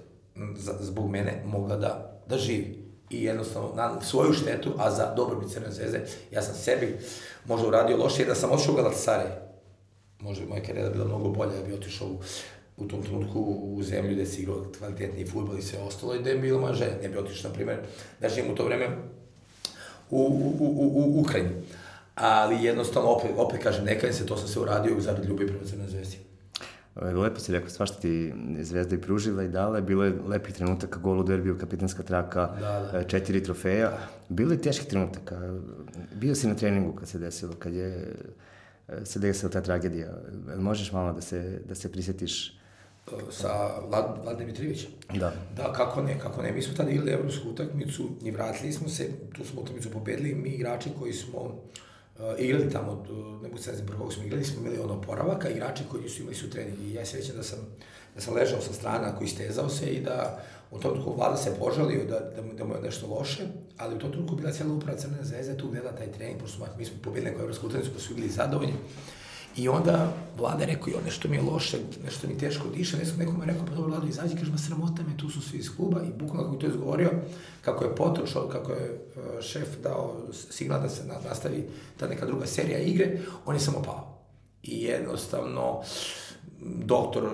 [0.80, 2.85] zbog mene mogla da, da živi.
[3.10, 6.98] I jednostavno na svoju štetu, a za dobrobit Crvene zvezde, ja sam sebi
[7.44, 9.26] možda uradio loše, jer da sam otišao u Galatasaraj,
[10.20, 12.18] možda bi moja karijera bila mnogo bolja, da bi otišao u
[12.76, 16.30] u tom trenutku u zemlju gde se igrao kvalitetni futbol i sve ostalo i da
[16.30, 16.74] je bila moja.
[17.02, 17.78] Ne bi otišao, na primjer,
[18.20, 18.88] da živim u to vreme
[20.10, 21.50] u, u, u, u Ukrajini.
[22.14, 25.88] Ali jednostavno, opet, opet kažem, nekaj se, to sam se uradio zarad ljubavi prema Crnoj
[25.88, 26.16] zvezdi.
[27.02, 31.20] Lepo si rekao, svašta ti Zvezda i pružila i dala, bilo je lepih trenutaka, gol
[31.20, 33.04] u derbiju, kapitanska traka, da, da.
[33.04, 33.98] četiri trofeja.
[34.28, 35.40] Bilo je teških trenutaka.
[36.14, 38.14] Bio si na treningu kad se desilo, kad je
[39.04, 40.08] se desila ta tragedija.
[40.58, 42.58] Možeš malo da se, da se prisjetiš
[43.30, 44.90] sa Vlad, Vlad Dimitrijevićem.
[45.14, 45.32] Da.
[45.56, 46.52] Da, kako ne, kako ne.
[46.52, 50.48] Mi smo tada igrali evropsku utakmicu i vratili smo se, tu smo utakmicu pobedili, mi
[50.48, 51.52] igrači koji smo uh,
[52.38, 53.04] igrali tamo,
[53.42, 56.50] ne mogu se znam smo igrali, smo imali ono oporavaka, igrači koji su imali su
[56.50, 57.58] trening i ja se većam da sam,
[58.14, 61.56] da sam ležao sa strana koji stezao se i da u tom trenutku vlada se
[61.58, 63.42] požalio da, da, da mu je nešto loše,
[63.76, 66.84] ali u tom trenutku bila cijela uprava Crne zvezde tu gledala taj trening, pošto mi
[66.84, 68.74] smo pobedili neku evropsku utakmicu, pa su bili zadovoljni.
[69.56, 73.16] I onda vlada je rekao, jo, nešto mi je loše, nešto mi teško diše, nešto
[73.16, 75.76] nekom je rekao, pa dobro, vlado, izađi, kaže, ma sramota me, tu su svi iz
[75.76, 77.10] kluba i bukvalno kako je to izgovorio,
[77.62, 80.14] kako je potrošao, kako je uh, šef dao
[80.50, 84.18] signal da se nastavi ta neka druga serija igre, on je samo pao.
[84.62, 85.82] I jednostavno,
[86.60, 87.30] doktor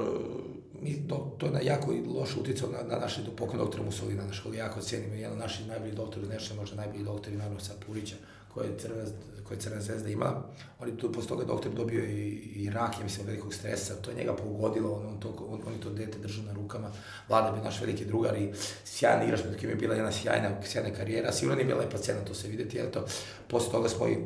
[0.83, 4.41] mi, do, to je na jako loš uticao na, na naše pokojne doktora Musolina, naš
[4.41, 8.17] koga jako cijenimo, jedan od naših najboljih doktora Neša, možda najbolji doktor naravno sad Purića,
[8.55, 9.05] koje je Crvena,
[9.53, 10.43] koje je Crvena zvezda imala.
[10.81, 14.11] On je tu posle toga doktor dobio i, i rak, ja mislim, velikog stresa, to
[14.11, 16.91] je njega pogodilo, on, on, to, on, on je to dete držao na rukama.
[17.29, 18.53] Vlada bi naš veliki drugar i
[18.85, 22.35] sjajan igrač, kim je bila jedna sjajna, sjajna karijera, sigurno nije bila lepa cena to
[22.35, 23.05] se videti, jel to,
[23.49, 24.17] posle toga smo i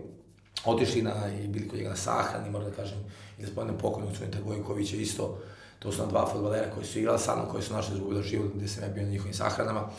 [0.65, 1.15] otišli na,
[1.45, 2.99] i bili kod njega na sahrani, moram da kažem,
[3.39, 5.39] i da spomenem pokojnog Cuneta Gojkovića isto,
[5.79, 8.53] To su nam dva futbolera koji su igrali sa mnom, koji su našli izgubili život,
[8.55, 9.91] gde sam ja bio na njihovim sahranama.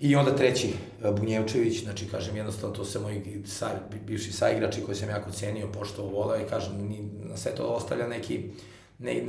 [0.00, 0.68] I onda treći,
[1.04, 3.70] e, Bunjevčević, znači, kažem, jednostavno, to su moji sa,
[4.06, 8.08] bivši saigrači koji sam jako cenio, poštovao, volao i, kažem, ni, na sve to ostavlja
[8.08, 8.50] neki,
[8.98, 9.22] ne,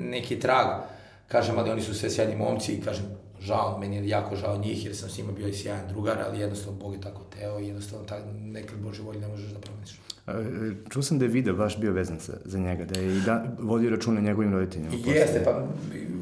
[0.00, 0.66] neki trag,
[1.28, 3.04] kažem, ali oni su sve sjajni momci i, kažem,
[3.40, 6.40] žao, meni je jako žao njih, jer sam s njima bio i sjajan drugar, ali
[6.40, 10.00] jednostavno Bog je tako teo i jednostavno tak, nekad Bože volji ne možeš da promeniš.
[10.90, 13.56] Čuo sam da je video baš bio vezan za, za njega, da je i da
[13.58, 14.90] vodio računa njegovim roditeljima.
[15.06, 15.66] Jeste, pa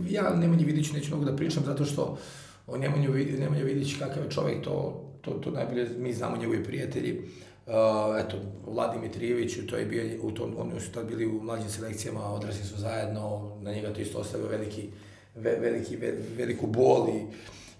[0.09, 2.18] ja Nemanji Vidić neću mnogo da pričam, zato što
[2.67, 7.21] o Nemanju, Nemanja Vidić kakav je čovjek, to, to, to najbolje mi znamo njegovi prijatelji.
[7.67, 7.73] Uh,
[8.19, 8.37] eto,
[8.67, 12.65] Vladimir Trijević, to je bio, u tom, oni su tad bili u mlađim selekcijama, odrasli
[12.65, 14.89] su zajedno, na njega to isto ostavio veliki,
[15.35, 17.27] ve, veliki, ve, veliku bol i,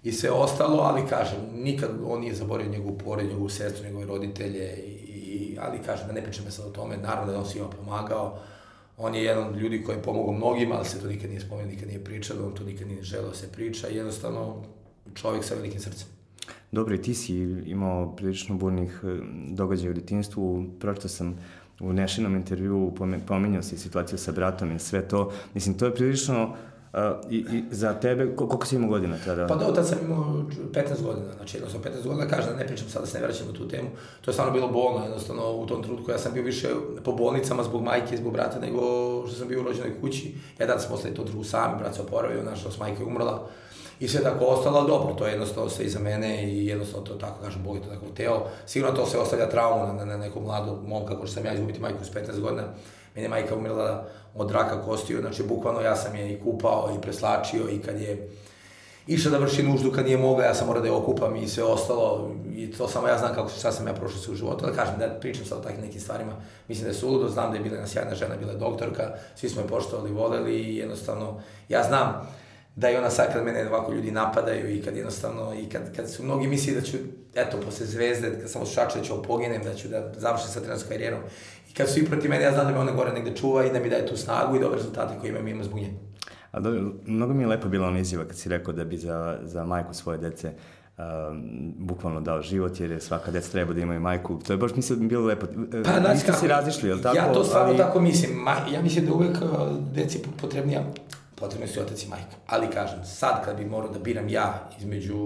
[0.09, 4.73] i sve ostalo, ali kažem, nikad on nije zaboravio njegovu pored, njegovu sestru, njegove roditelje
[4.75, 8.39] i, ali kažem da ne pričam sad o tome, naravno da on svima pomagao,
[8.97, 11.71] on je jedan od ljudi koji je pomogao mnogima, ali se to nikad nije spomenuo,
[11.71, 14.63] nikad nije pričalo, on to nikad nije želeo da se priča, jednostavno
[15.13, 16.07] čovjek sa velikim srcem.
[16.71, 17.35] Dobro, i ti si
[17.65, 19.19] imao prilično burnih e,
[19.49, 21.39] događaja u detinstvu, pročito sam
[21.79, 22.93] u Nešinom intervju,
[23.27, 26.55] pomenjao si situaciju sa bratom i sve to, mislim, to je prilično
[26.93, 29.47] Uh, i, I za tebe, koliko si imao godina tada?
[29.47, 32.89] Pa da, tad sam imao 15 godina, znači jednostavno 15 godina, kažem da ne pričam
[32.89, 33.89] sada, da se ne vraćam u tu temu,
[34.21, 36.67] to je stvarno bilo bolno, jednostavno u tom trenutku ja sam bio više
[37.03, 38.81] po bolnicama zbog majke zbog brata nego
[39.27, 42.43] što sam bio u rođenoj kući, jedan sam posle to drugu sami, brat se oporavio,
[42.43, 43.47] naša majka je umrla,
[43.99, 47.41] i sve tako ostalo, dobro, to je jednostavno sve iza mene i jednostavno to tako
[47.43, 48.45] kažem, boli to tako teo.
[48.65, 51.53] Sigurno to se ostavlja traumu na, na, na nekom mladom momka, kao što sam ja
[51.53, 52.63] izgubiti majku s 15 godina.
[53.15, 54.05] Mene majka umrla
[54.35, 58.29] od raka kostiju, znači bukvalno ja sam je i kupao i preslačio i kad je
[59.07, 61.63] išao da vrši nuždu kad nije mogla, ja sam morao da je okupam i sve
[61.63, 62.31] ostalo.
[62.55, 64.95] I to samo ja znam kako šta sam ja prošao sve u životu, da kažem
[64.99, 66.33] da pričam sad o takvim nekim stvarima,
[66.67, 69.49] mislim da je suludo, znam da je bila jedna sjajna žena, bila je doktorka, svi
[69.49, 72.27] smo je poštovali, voleli i jednostavno ja znam
[72.75, 76.11] da i ona sad kad mene ovako ljudi napadaju i kad jednostavno, i kad, kad
[76.11, 76.97] su mnogi misli da ću,
[77.35, 80.89] eto, posle zvezde, kad sam osjećao da ću opoginem, da ću da završim sa trenerskom
[80.89, 81.19] karijerom,
[81.73, 83.71] i kad su i protiv mene, ja znam da me ona gore negde čuva i
[83.71, 85.93] da mi daje tu snagu i dobre rezultate koje imam, imam zbog nje.
[86.51, 89.39] A dobro, mnogo mi je lepo bila ona izjava kad si rekao da bi za,
[89.43, 90.53] za majku svoje dece
[91.77, 94.39] bukvalno dao život jer je svaka deca treba da imaju majku.
[94.47, 95.45] To je baš mislim bilo lepo.
[95.85, 97.17] Pa, znači, Niste se razišli, je li tako?
[97.17, 98.31] Ja to stvarno Ali- tako mislim.
[98.37, 99.49] Ma, ja mislim da uvek uh,
[99.93, 100.83] deci potrebnija
[101.35, 102.35] potrebni su otac i majka.
[102.47, 105.17] Ali kažem, sad kad bi morao da biram ja između,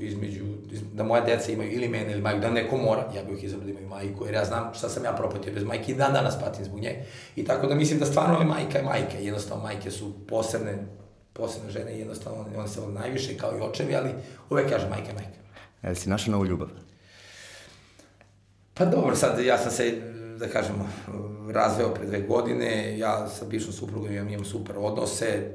[0.00, 3.38] između, iz- da moja deca imaju ili mene ili majku, da neko mora, ja bih
[3.38, 5.94] ih izabrao da imaju majku, jer ja znam šta sam ja propatio bez majke i
[5.94, 7.04] dan danas patim zbog nje.
[7.36, 9.18] I tako da mislim da stvarno je majka je majka.
[9.18, 10.78] Jednostavno majke su posebne,
[11.32, 14.10] posebne žene i jednostavno one se najviše kao i očevi, ali
[14.50, 15.38] uvek kažem majka je majka.
[15.82, 16.68] Jel si našao novu ljubav?
[18.74, 20.02] Pa dobro, sad ja sam se,
[20.38, 20.74] da kažem,
[21.50, 25.50] razveo pre dve godine, ja sa bivšom suprugom imam, imam super odnose,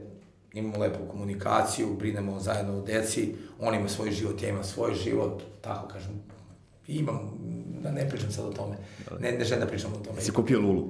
[0.54, 5.44] imamo lepu komunikaciju, brinemo zajedno o deci, on ima svoj život, ja imam svoj život,
[5.62, 6.22] tako kažem,
[6.88, 7.32] imam,
[7.84, 8.76] da ne pričam sad o tome,
[9.20, 10.22] ne, ne želim da pričam o tome.
[10.22, 10.90] Si kupio Lulu?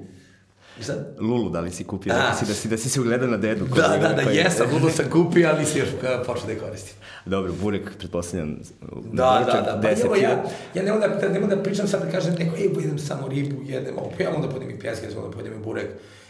[0.80, 2.14] I sad, Lulu, da li si kupio?
[2.14, 2.18] A.
[2.18, 3.66] Rekao si da si, da si se ugledao na dedu.
[3.66, 5.90] da, da, da, pa je- jesam, ludo sam kupio, ali nisam još
[6.26, 6.96] počeo da je koristim.
[7.26, 8.58] Dobro, burek, pretpostavljam.
[9.04, 9.80] Da, da, da.
[9.82, 10.44] Pa 10 evo ja,
[10.74, 13.56] ja ne onda, da, ne onda pričam sad da kažem neko, ej, jedem samo ribu,
[13.64, 15.88] jedem ovo, pa ja onda pojedem i pjeske, onda pojedem i burek.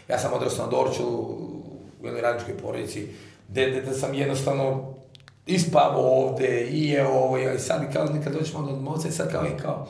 [0.08, 1.18] Ja sam odrastao na Dorčulu,
[2.02, 3.06] u jednoj radničkoj porodici,
[3.48, 4.94] gde, gde, gde sam jednostavno
[5.46, 9.46] ispavao ovde, i je ovo, i sad kao nekad dođemo od moca i sad kao,
[9.46, 9.88] i kao,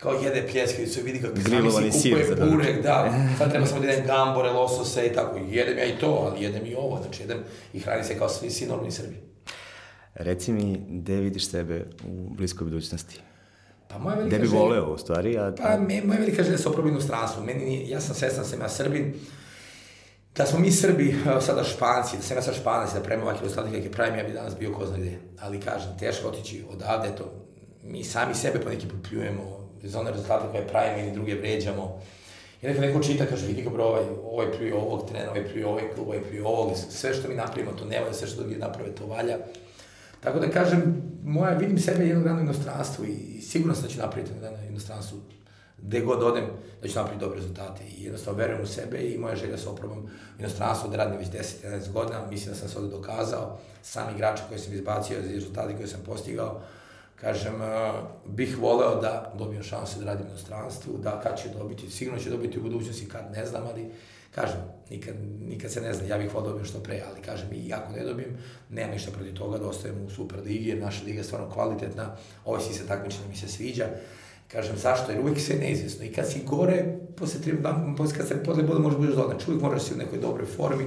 [0.00, 3.66] kao jede pljeskavicu i vidi kako Grilovani si sir kupuje za burek, da, sad treba
[3.66, 7.02] samo da jedem gambore, losose i tako, jedem ja i to, ali jedem i ovo,
[7.02, 7.38] znači jedem
[7.72, 9.16] i hranim se kao svi, svi normalni Srbi.
[10.14, 13.20] Reci mi, gde vidiš sebe u bliskoj budućnosti?
[13.88, 15.52] Pa moja velika Gde bi voleo, u stvari, a...
[15.58, 17.44] Pa, me, moja velika želja da se oprobim u stranstvu.
[17.44, 19.14] Meni nije, ja sam svestan sam ja Srbin,
[20.36, 23.76] da smo mi Srbi sada Španci, da sam ja sad Španac, da pravimo ovakve rezultate
[23.76, 25.18] kakve pravim, ja bi danas bio ko zna gde.
[25.40, 27.32] Ali kažem, teško otići odavde, to
[27.84, 32.00] mi sami sebe po neki put pljujemo, za one rezultate koje pravimo ili druge vređamo.
[32.62, 35.66] I neka neko čita, kaže, vidi ga bro, ovaj, ovaj pljuje ovog trena, ovaj pljuje
[35.66, 38.56] ovaj klub, ovaj pljuje ovog, sve što mi napravimo to ne valja, sve što drugi
[38.56, 39.38] naprave to valja.
[40.20, 43.88] Tako da kažem, moja, vidim sebe jednog dana u inostranstvu i, i sigurno sam da
[43.88, 45.18] ću napraviti jednog dana u inostranstvu
[45.82, 46.44] gde god odem,
[46.82, 49.68] da ću napraviti dobre rezultate i jednostavno verujem u sebe i moja želja da se
[49.68, 50.08] oprobam u
[50.38, 54.60] inostranstvu, da radim već 10-11 godina, mislim da sam se ovde dokazao, sam igrača koji
[54.60, 56.60] sam izbacio rezultate koje sam postigao,
[57.20, 57.60] kažem, uh,
[58.26, 62.30] bih voleo da dobijem šansu da radim u inostranstvu, da kad ću dobiti, sigurno ću
[62.30, 63.90] dobiti u budućnosti, kad ne znam, ali
[64.34, 64.60] kažem,
[64.90, 67.72] nikad, nikad se ne zna, ja bih voleo da dobijem što pre, ali kažem, i
[67.72, 68.38] ako ne dobijem,
[68.70, 72.16] nema ništa protiv toga da ostajem u Super ligi, jer naša liga je stvarno kvalitetna,
[72.44, 73.86] ovaj si se takmičenje mi se sviđa,
[74.52, 75.12] Kažem, zašto?
[75.12, 76.04] Jer uvijek sve je neizvjesno.
[76.04, 79.28] I kad si gore, posle tri dan, posle kad se posle bude možeš budeš dole.
[79.28, 80.84] Znači, uvijek moraš da si u nekoj dobroj formi.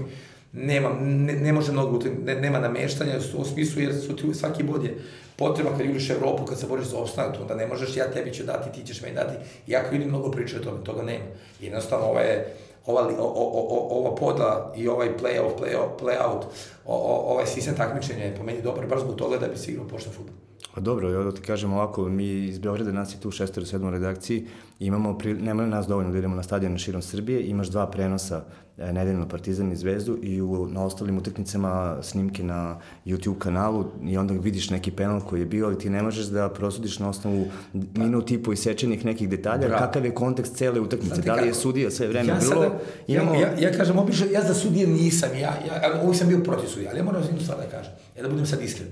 [0.54, 4.84] Nema, ne, ne može mnogo, ne, nema nameštanja u, smislu, jer su ti svaki bod
[4.84, 4.98] je
[5.36, 8.44] potreba kad juriš Evropu, kad se boriš za opstanak, onda ne možeš, ja tebi ću
[8.44, 9.34] dati, ti ćeš meni dati.
[9.68, 11.26] Jako vidim mnogo priče o tome, toga nema.
[11.62, 16.44] Jednostavno, ovo je, ova, o, o, o, ova podla i ovaj play-off, play-out, play-out,
[16.86, 19.72] o, o, ovaj sistem takmičenja je po meni dobar, baš zbog toga da bi se
[19.72, 20.36] igrao pošten futbol.
[20.74, 23.66] Pa dobro, ja da ti kažem ovako, mi iz Beograda nas je tu u šestoj
[23.66, 24.48] sedmoj redakciji,
[24.80, 28.44] imamo, pri, nema nas dovoljno da idemo na stadion širom Srbije, imaš dva prenosa
[28.78, 34.18] e, nedeljno Partizan i Zvezdu i u, na ostalim utakmicama snimke na YouTube kanalu i
[34.18, 37.46] onda vidiš neki penal koji je bio, ali ti ne možeš da prosudiš na osnovu
[37.74, 39.86] minut i po isečenih nekih detalja, Bravo.
[39.86, 43.34] kakav je kontekst cele utakmice, da li je sudija sve vreme ja bilo, sada, imamo...
[43.34, 46.40] ja, ja, ja kažem, obično, ja za sudije nisam, ja, ja, ja uvijek sam bio
[46.44, 48.88] protiv sudija, ali ja moram jednu stvar da kažem, ja da budem sad iskren.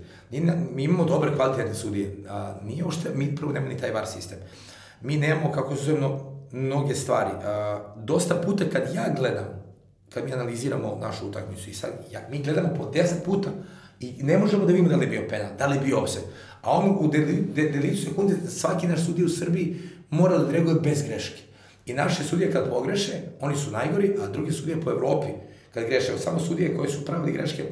[0.74, 4.38] Mi imamo dobre kvalitetne sudije, a nije ušte, mi prvo nemamo ni taj VAR sistem.
[5.02, 6.20] Mi nemamo, kako se zove, mno-
[6.52, 7.30] mnoge stvari.
[7.44, 9.46] A, dosta puta kad ja gledam,
[10.10, 13.50] kad mi analiziramo našu utakmicu i sad, ja, mi gledamo po 10 puta
[14.00, 16.24] i ne možemo da vidimo da li je bio penal, da li je bio offset.
[16.62, 19.78] A on u deli, de, deliću sekunde, svaki naš sudija u Srbiji
[20.10, 21.42] mora da reaguje bez greške.
[21.86, 25.28] I naše sudije kad pogreše, oni su najgori, a druge sudije po Evropi
[25.74, 27.64] kad greše, samo sudije koje su pravili greške,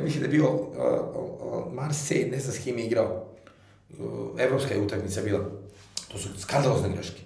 [0.00, 3.26] ja mislim da je bio uh, uh, Marseille, ne znam s kim je igrao,
[3.98, 5.40] uh, evropska je utakmica bila.
[6.12, 7.22] To su skandalozne greške.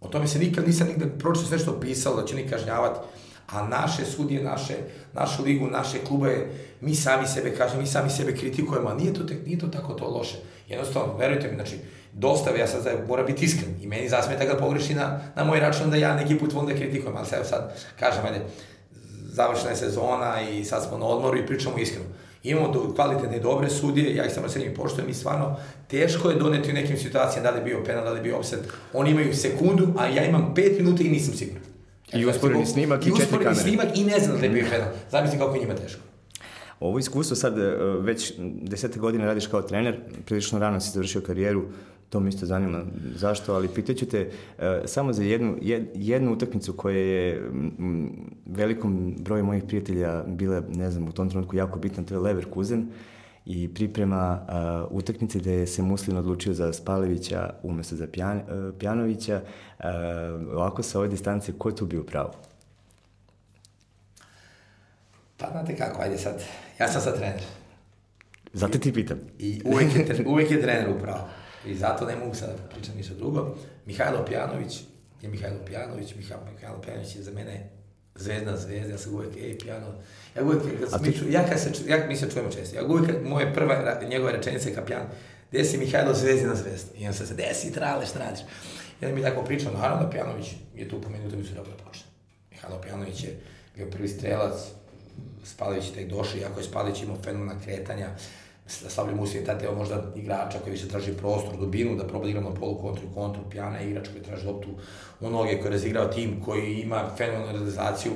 [0.00, 3.00] O tome se nikad nisam nigde pročito što pisalo da će oni kažnjavati,
[3.46, 4.74] a naše sudije, naše,
[5.12, 6.46] našu ligu, naše klube,
[6.80, 9.94] mi sami sebe kažem, mi sami sebe kritikujemo, a nije to, tek, nije to tako
[9.94, 10.36] to loše.
[10.68, 11.76] Jednostavno, verujte mi, znači,
[12.12, 15.90] dosta, ja sad moram biti iskren i meni zasmeta kad pogreši na, na moj račun
[15.90, 18.40] da ja neki put volim da kritikujem, ali sad, sad kažem, ajde,
[19.32, 22.04] završena je sezona i sad smo na odmoru i pričamo iskreno.
[22.42, 25.56] Imamo do, kvalitetne i dobre sudije, ja ih samo srednjim poštujem i stvarno
[25.88, 28.38] teško je doneti u nekim situacijama da li je bio penal, da li je bio
[28.38, 28.60] offset.
[28.92, 31.62] Oni imaju sekundu, a ja imam pet minuta i nisam siguran.
[32.12, 33.62] I usporeni snimak i četiri usporeni kamere.
[33.62, 34.88] snimak i ne znam da je bio penal.
[35.10, 36.00] Zamisli kako je njima teško.
[36.80, 41.64] Ovo iskustvo sad e, već desete godine radiš kao trener, prilično rano si završio karijeru,
[42.12, 42.84] to me isto zanima
[43.14, 48.10] zašto, ali pitaću te e, samo za jednu, jed, jednu utakmicu koja je m,
[48.46, 52.88] velikom broju mojih prijatelja bila, ne znam, u tom trenutku jako bitna, to je Leverkusen
[53.46, 59.40] i priprema uh, utakmice gde se Muslin odlučio za Spalevića umesto za Pjan, uh, Pjanovića.
[59.78, 59.84] Uh,
[60.54, 62.32] ovako sa ove distance, ko je tu bio pravo?
[65.36, 66.42] Pa znate kako, ajde sad,
[66.80, 67.40] ja sam sad trener.
[68.52, 69.18] Zato ti pitam.
[69.38, 71.28] I uvek je, uvek je trener upravo.
[71.66, 73.56] I zato ne mogu sad da pričam ništa drugo.
[73.86, 74.80] Mihajlo Pjanović
[75.22, 76.14] je Mihajlo Pjanović.
[76.14, 77.70] Mihajlo Pjanović je za mene
[78.14, 79.86] zvezda zvezda, ja sam uvek, ej, Pjano.
[80.36, 81.20] Ja uvek, kad sam ti...
[81.28, 84.84] ja kad se, ja, mi se čujemo često, ja uvek, moje prva, njegove rečenice ka
[84.84, 85.04] Pjano,
[85.50, 86.90] gde si Mihajlo zvezdina zvezda?
[86.98, 88.40] I on se se, gde si trale, šta radiš?
[89.00, 92.06] I onda mi tako pričao, naravno da Pjanović je tu pomenuto, mi su dobro počne.
[92.50, 93.40] Mihajlo Pjanović je
[93.76, 94.54] bio prvi strelac,
[95.44, 98.08] Spalić tek došao, iako je Spalić imao fenomenalna kretanja,
[98.66, 102.54] Slavlje Musin je teo možda igrača koji se traži prostor, dubinu, da proba da igramo
[102.54, 104.68] polu kontru kontru, pjana je igrač koji traži loptu
[105.20, 108.12] u noge, koji je razigrao tim, koji ima fenomenalnu realizaciju.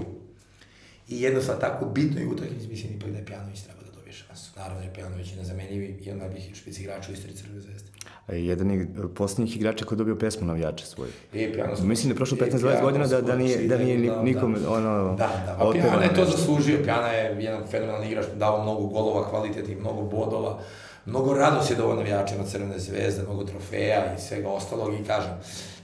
[1.08, 4.52] I jednostavno tako bitno i utakmici, mislim ipak da je Pjanović treba da dobije šansu.
[4.56, 7.95] Naravno je Pjanović nezamenljivi i on najbih špic igrača u istoriji Crvene zvezde.
[8.28, 11.08] Jedan je posljednjih igrača koji je dobio pesmu navijača svoj.
[11.34, 14.56] E, Pjano Mislim da je prošlo 15-20 godina da, da nije, da nije da, nikom
[14.62, 14.70] da.
[14.70, 15.14] ono...
[15.18, 16.78] Da, da, a Pjana je to zaslužio.
[16.84, 20.60] Pjana je jedan fenomenalan igrač, dao mnogo golova, kvalitetnih, mnogo bodova
[21.06, 25.32] mnogo radosti je dovo navijačima Crvene zvezde, mnogo trofeja i svega ostalog i kažem,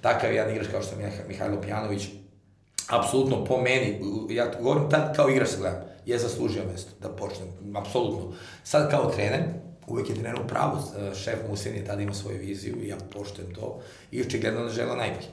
[0.01, 2.09] takav jedan igrač kao što je Mihajlo Pjanović,
[2.89, 7.49] apsolutno po meni, ja govorim tad kao igrač se gledam, je zaslužio mesto da počnem,
[7.77, 8.33] apsolutno.
[8.65, 9.43] Sad kao trener,
[9.87, 10.79] uvek je trener u pravu,
[11.15, 13.81] šef Musin je tada imao svoju viziju i ja poštujem to
[14.11, 15.29] i očigledno da žela najbolje.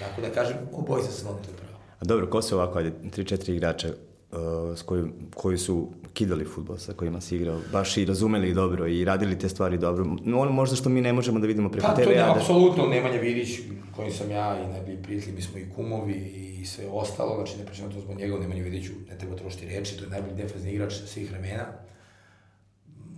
[0.00, 1.78] Tako da kažem, obojice se volite upravo.
[2.00, 4.38] A dobro, ko se ovako, ajde, 3-4 igrača uh,
[4.78, 9.04] s koji, koji su kidali futbol, sa kojima si igrao, baš i razumeli dobro i
[9.04, 10.04] radili te stvari dobro.
[10.26, 11.98] Ono možda što mi ne možemo da vidimo preko pa, TV.
[11.98, 12.32] Pa to je da...
[12.36, 13.60] apsolutno Nemanja Vidić,
[13.96, 16.14] kojim sam ja i najbolji prijatelji, mi smo i kumovi
[16.60, 19.96] i sve ostalo, znači ne pričamo to zbog njega, Nemanju Vidiću ne treba trošiti reči,
[19.96, 21.64] to je najbolji defazni igrač svih vremena,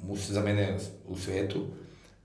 [0.02, 1.66] Mus, za mene u svetu.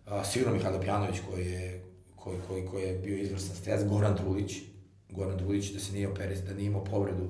[0.05, 1.83] A, sigurno Mihajlo Pjanović koji je,
[2.15, 4.53] koji, koji, koji je bio izvrstan strelac, Goran Drulić,
[5.09, 7.29] Goran Drulić da se nije operis, da nije imao povredu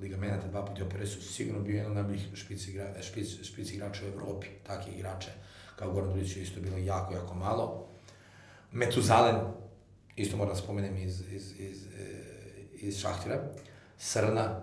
[0.00, 4.08] ligamenata, dva puta operesu, sigurno bio jedan od najboljih špic, igra, špic, špic igrača u
[4.08, 5.30] Evropi, takih igrača
[5.82, 7.88] kao Goran Dudić je isto bilo jako, jako malo.
[8.72, 9.36] Metuzalen,
[10.16, 11.86] isto moram da spomenem iz, iz, iz,
[12.72, 13.42] iz Šahtira,
[13.98, 14.60] Srna,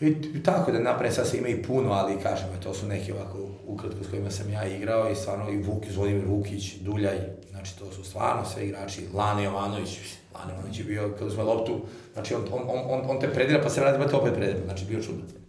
[0.00, 3.38] I, tako da napred sad se ima i puno, ali kažem, to su neki ovako
[3.66, 7.18] ukratko s kojima sam ja igrao i stvarno i Vuk, Zvonimir Vukić, Duljaj,
[7.50, 9.98] znači to su stvarno sve igrači, Lane Jovanović,
[10.34, 11.80] Lane Jovanović je bio, kad uzme loptu,
[12.12, 14.84] znači on, on, on, on te predira pa se vrati, pa te opet predira, znači
[14.84, 15.39] bio čudan.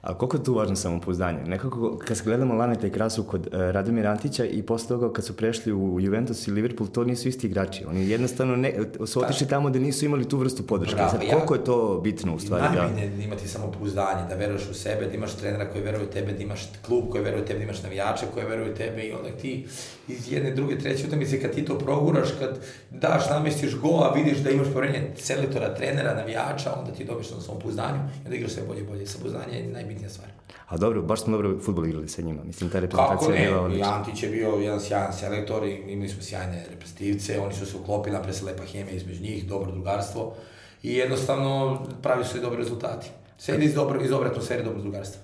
[0.00, 1.38] A koliko je tu važno samopouzdanje?
[1.46, 5.36] Nekako, kad gledamo Laneta i Krasu kod uh, Radomira Antića i posle toga kad su
[5.36, 7.84] prešli u Juventus i Liverpool, to nisu isti igrači.
[7.84, 8.74] Oni jednostavno ne,
[9.06, 10.96] su otišli pa, tamo da nisu imali tu vrstu podrške.
[10.96, 12.76] Bravo, Sad, koliko ja, je to bitno u stvari?
[12.76, 13.22] Najbitnije da...
[13.22, 16.60] imati samopouzdanje, da veruješ u sebe, da imaš trenera koji veruje u tebe, da imaš
[16.86, 19.66] klub koji veruje u tebe, da imaš navijače koji veruje u tebe i onda ti
[20.08, 22.58] iz jedne, druge, treće utakmice kad ti to proguraš, kad
[22.90, 27.40] daš, namestiš go, a vidiš da imaš poverenje selektora, trenera, navijača, onda ti dobiješ na
[27.40, 29.06] samopouzdanju i onda igraš sve bolje i bolje.
[29.06, 30.28] Samopouzdanje je najbitnija stvar.
[30.68, 32.44] A dobro, baš smo dobro futbol igrali sa njima.
[32.44, 33.94] Mislim, ta reprezentacija je bila odlična.
[33.94, 38.12] Antić je bio jedan sjajan selektor i imali smo sjajne reprezentativce, oni su se uklopili,
[38.12, 40.34] napravili se lepa hemija između njih, dobro drugarstvo
[40.82, 43.10] i jednostavno pravi su i dobri rezultati.
[43.38, 45.20] Sve iz, dobro, iz dobre atmosfere, dobro drugarstvo.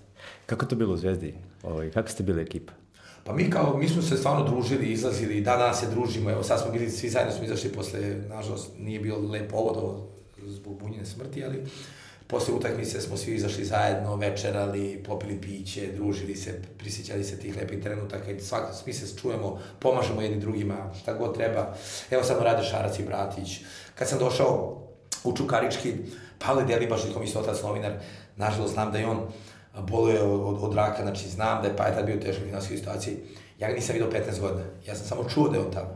[0.46, 1.34] Kako to bilo u Zvezdi?
[1.62, 2.72] Ovaj, kako ste bili ekipa?
[3.24, 6.60] Pa mi kao, mi smo se stvarno družili, izlazili, da danas se družimo, evo sad
[6.60, 9.76] smo bili, svi zajedno smo izašli posle, nažalost, nije bilo lep povod
[10.46, 11.62] zbog bunjene smrti, ali
[12.32, 17.82] posle utakmice smo svi izašli zajedno, večerali, popili piće, družili se, prisjećali se tih lepih
[17.82, 21.74] trenutaka i svak, svi se čujemo, pomažemo jedni drugima, šta god treba.
[22.10, 23.60] Evo sad rade Šarac i Bratić.
[23.94, 24.82] Kad sam došao
[25.24, 25.94] u Čukarički,
[26.38, 27.92] Pavle Delibaš, kom isto otac novinar,
[28.36, 29.20] nažalost znam da je on
[29.88, 32.76] boluje od, od raka, znači znam da je pa je tad bio u teškoj finansijskoj
[32.76, 33.16] situaciji.
[33.58, 35.94] Ja ga nisam vidio 15 godina, ja sam samo čuo da je on tamo.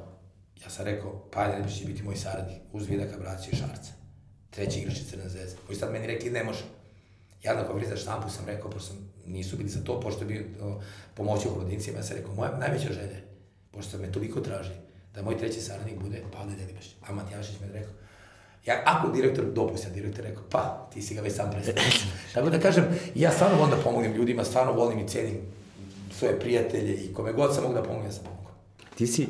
[0.65, 3.96] Ja sam rekao, pa Delibaš će biti moj saradnik, uz Vidaka, Bratića i Šarca
[4.57, 6.65] treći igrač Crne zvezde, koji sad meni rekli ne može.
[7.43, 8.97] Ja na konferenciji za štampu sam rekao, pošto sam,
[9.27, 10.45] nisu bili za to, pošto je bio
[11.15, 13.21] pomoći u Hrvodincima, ja sam rekao, moja najveća želja,
[13.71, 14.73] pošto me toliko traži,
[15.15, 16.97] da moj treći saradnik bude Pavle Delibaš.
[17.07, 17.93] A Matijašić me rekao,
[18.67, 21.83] Ja, ako direktor dopusti, direktor rekao, pa, ti si ga već sam predstavio.
[22.35, 22.85] Tako da kažem,
[23.15, 25.37] ja stvarno volim da pomognem ljudima, stvarno volim i cenim
[26.19, 28.55] svoje prijatelje i kome god sam mogu da pomognem, ja sam pomogao.
[28.97, 29.27] Ti si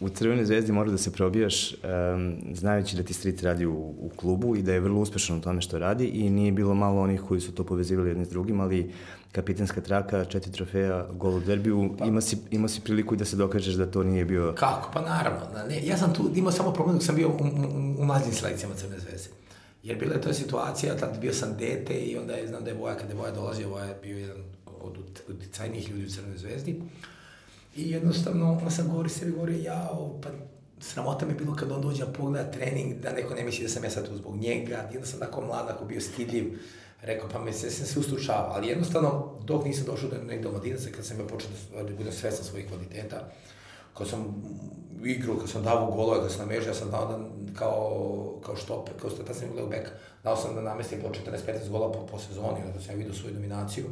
[0.00, 4.10] u Crvenoj zvezdi mora da se probijaš um, znajući da ti Street radi u, u
[4.16, 7.22] klubu i da je vrlo uspešan u tome što radi i nije bilo malo onih
[7.28, 8.92] koji su to povezivali jedni s drugim, ali
[9.32, 12.04] kapitanska traka, četiri trofeja, gol u derbiju, pa.
[12.04, 14.54] ima, si, ima si priliku da se dokažeš da to nije bio...
[14.56, 14.90] Kako?
[14.92, 15.40] Pa naravno.
[15.68, 18.74] Ne, ja sam tu imao samo problem dok sam bio u, u, u mlađim selekcijama
[18.74, 19.28] Crne zvezde.
[19.82, 22.76] Jer bila je to situacija, tad bio sam dete i onda je, znam da je
[22.76, 24.36] Voja, kada je Voja dolazio, Voja je bio jedan
[24.80, 26.80] od uticajnijih ljudi u Crvenoj zvezdi.
[27.78, 30.28] I jednostavno, on sam govori sebi, govori, jao, pa
[30.80, 33.68] sramota mi je bilo kad on dođe da pogleda trening, da neko ne misli da
[33.68, 36.58] sam ja sad tu zbog njega, onda sam tako mlad, ako bio stidljiv,
[37.02, 40.90] rekao, pa me se, sam se ustručavao, ali jednostavno, dok nisam došao do nekog omladinaca,
[40.96, 43.28] kad sam ja počeo da, da budem svestan svojih kvaliteta,
[43.98, 44.42] kad sam
[45.04, 47.18] igrao, kad sam dao golove, kad sam namežao, ja sam dao da,
[47.58, 49.88] kao, kao štoper, kao što sam imao bek,
[50.24, 53.34] dao sam da namestim po 14-15 gola po, po sezoni, onda sam ja vidio svoju
[53.34, 53.84] dominaciju.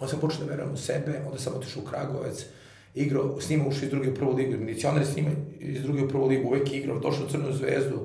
[0.00, 2.44] Onda sam počeo da verujem u sebe, onda sam otišao u Kragovec,
[2.94, 5.30] igrao, s njima ušao iz druge prvu ligu, milicioner s njima
[5.60, 8.00] iz druge prvu ligu, uvek igrao, došao u Crnu zvezdu,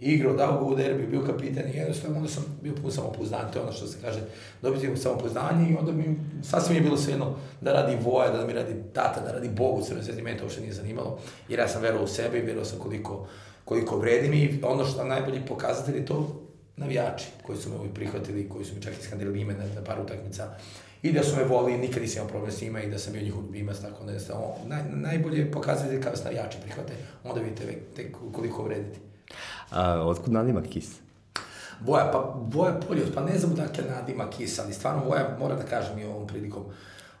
[0.00, 3.58] igrao, dao go u derbi, bio kapitan i jednostavno onda sam bio pun samopouzdanje, to
[3.58, 4.20] je ono što se kaže,
[4.62, 8.52] dobiti samopouzdanje i onda mi sasvim je bilo sve jedno da radi Voja, da mi
[8.52, 11.18] radi tata, da radi Bogu u Crnoj zvezdi, meni to uopšte nije zanimalo,
[11.48, 13.26] jer ja sam verovao u sebe i verovao sam koliko,
[13.64, 16.42] koliko vredim i ono što najbolji pokazatelj je to
[16.76, 20.48] navijači koji su me uvijek prihvatili, koji su mi čak iskandirali ime na par utakmica
[21.08, 23.22] i da su me voli, nikad nisam imao problem s njima i da sam bio
[23.22, 24.20] njihov ljubimac, tako da je
[24.66, 26.92] naj, najbolje pokazatelj kada vas navijači prihvate,
[27.24, 28.98] onda vidite tek koliko vrediti.
[29.70, 30.90] A otkud nadimak Kis?
[31.80, 35.62] Boja, pa Boja Poljos, pa ne znam dakle nadimak Kis, ali stvarno Boja, mora da
[35.62, 36.64] kažem i ovom prilikom,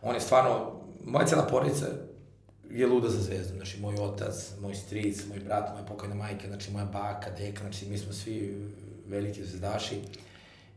[0.02, 0.72] on je stvarno,
[1.04, 1.86] moja cela porodica
[2.70, 6.70] je luda za zvezdu, znači moj otac, moj stric, moj brat, moja pokojna majka, znači
[6.70, 8.68] moja baka, deka, znači mi smo svi
[9.08, 10.00] veliki zvezdaši.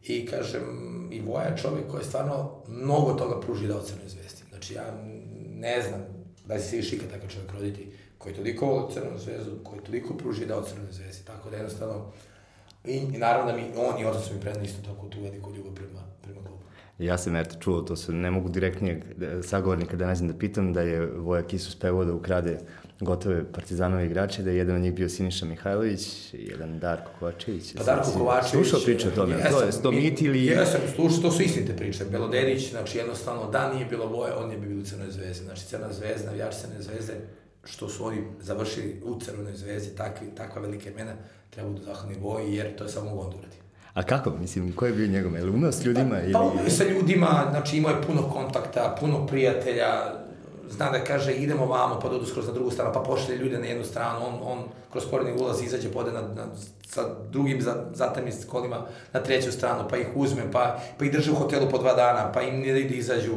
[0.03, 0.63] I kažem,
[1.11, 4.43] i Voja je čovjek koji je stvarno mnogo toga pruži da Crnoj zvezdi.
[4.49, 5.03] Znači ja
[5.55, 6.01] ne znam
[6.45, 10.45] da se svi ikad takav čovjek roditi koji toliko od Crnoj zvezdu, koji toliko pruži
[10.45, 11.25] da Crnoj zvezdi.
[11.25, 12.11] Tako da jednostavno,
[12.85, 15.55] i, i naravno da mi, on i otac su mi predali isto tako tu veliku
[15.55, 16.63] ljubav prema, prema klubu.
[16.99, 19.01] Ja sam eto čuo, to se ne mogu direktnije
[19.43, 22.59] sagovornika da ne znam da pitam, da je Voja Kisus pevao da ukrade
[22.99, 27.73] gotove partizanove igrače, da je jedan od njih bio Siniša Mihajlović, jedan Darko Kovačević.
[27.77, 28.51] Pa Darko Kovačević...
[28.51, 30.45] Slušao priče o tome, jesam, to je to mit ili...
[30.45, 32.05] Jesam, slušao, to su istinite priče.
[32.05, 35.45] Belodenić, znači jednostavno, da nije bilo boje, on je bi bio u Crnoj zvezdi.
[35.45, 37.13] Znači, Crna zvezda, navijač Crne zvezde,
[37.63, 41.13] što su oni završili u Crvenoj zvezdi, takvi, takva velika imena,
[41.49, 43.59] treba da zahvalni boji, jer to je samo mogu da.
[43.93, 45.35] A kako, mislim, ko je bio njegov?
[45.35, 46.09] Je li umeo s ljudima?
[46.09, 46.33] Pa, ili...
[46.33, 49.87] pa sa ljudima, znači imao je puno kontakta, puno prijatelja,
[50.69, 53.65] zna da kaže idemo vamo, pa dodu skroz na drugu stranu, pa pošle ljude na
[53.65, 56.47] jednu stranu, on, on kroz sporedni ulaz izađe, pode na, na,
[56.87, 57.01] sa
[57.31, 61.35] drugim za, zatamim kolima na treću stranu, pa ih uzme, pa, pa ih drže u
[61.35, 63.33] hotelu po dva dana, pa im ne da izađu,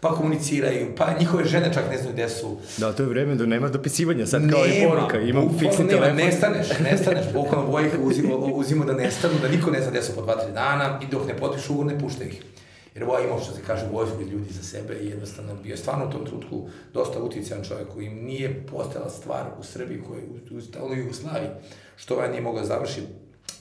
[0.00, 2.56] pa komuniciraju, pa njihove žene čak ne znaju gde su.
[2.76, 5.98] Da, to je vreme da nema dopisivanja, sad nema, kao i poruka, ima fiksni nema,
[5.98, 6.16] telefon.
[6.16, 10.12] Nestaneš, nestaneš, bukvalno boje ih uzimo, uzimo da nestanu, da niko ne zna gde su
[10.14, 12.42] po dva, tri dana i dok ne potpišu ugovor, ne pušta ih
[12.98, 16.06] jer Voja imao što se kaže vojsku ljudi za sebe i jednostavno bio je stvarno
[16.06, 20.90] u tom trutku dosta utjecajan čovjek koji nije postala stvar u Srbiji, koji u, u,
[20.90, 21.50] u Jugoslaviji,
[21.96, 23.06] što ovaj nije mogao završiti.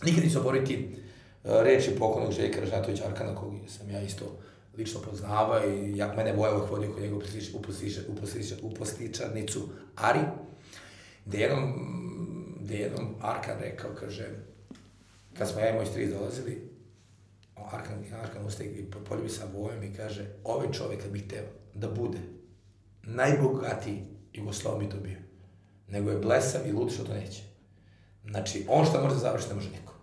[0.04, 0.90] Nikad nisu oboriti
[1.44, 4.26] uh, reči pokojnog Željka Ražnatovića Arkana, kog sam ja isto
[4.78, 7.16] lično poznava i jak mene Voja uvek vodio kod njega
[8.62, 10.20] u, postičarnicu Ari,
[11.26, 11.74] gde jednom,
[12.60, 14.26] gde jednom Arkan rekao, kaže,
[15.38, 16.77] kad smo ja i moj striz dolazili,
[17.72, 21.44] Arkan, Arkan ustaje i poljubi sa vojom i kaže, ovaj čovjek kad teo
[21.74, 22.18] da bude
[23.04, 24.04] najbogatiji
[24.34, 25.18] Jugoslav bi to bio.
[25.88, 27.44] Nego je blesav i lud što to neće.
[28.30, 29.94] Znači, on što može da završi, ne može niko.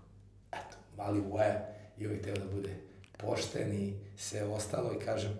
[0.53, 2.75] Eto, mali Voja i uvijek teo da bude
[3.17, 5.33] pošten i sve ostalo i kažem,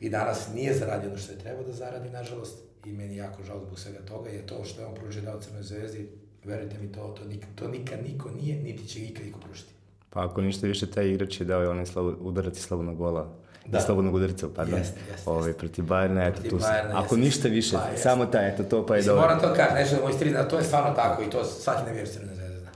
[0.00, 3.64] i danas nije zaradio ono što je trebao da zaradi, nažalost, i meni jako žao
[3.66, 6.08] zbog svega toga, je to što je on pružio dao Crnoj zvezdi,
[6.44, 9.72] verujte mi, to, to, nikad, to nikad niko nije, niti će ikad niko pružiti.
[10.16, 13.28] Pa ako ništa više, taj igrač je dao i onaj slavu, udarati slavnog gola.
[13.66, 13.80] Da.
[13.80, 14.78] Slobodnog udarca, pardon.
[14.78, 15.30] Jeste, jeste.
[15.30, 17.16] Ove, protiv Bajerna, eto, tu Bayerna, ako jeste.
[17.16, 19.22] ništa više, pa, samo ta, eto, to pa je dobro.
[19.22, 22.08] Moram to kaži, nešto da moj stri, to je stvarno tako i to svaki navijač
[22.08, 22.70] Crvene zvezde zna.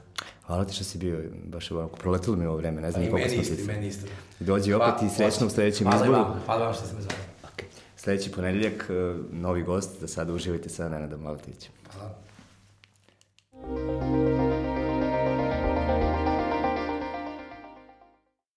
[0.46, 3.28] Hvala ti što si bio, baš ovako, proletilo mi ovo vreme, ne znam pa, koliko
[3.28, 3.54] smo se...
[3.54, 4.06] I meni isto, i meni isto.
[4.40, 6.22] Dođi opet i srećno u sledećem hvala izboru.
[6.22, 7.18] Hvala vam, hvala vam što ste me zvali.
[7.42, 7.64] Okay.
[7.96, 8.88] Sledeći ponedeljak,
[9.32, 11.72] novi gost, da sada uživajte sa Nenadom Maletićem.
[11.92, 12.29] Hvala.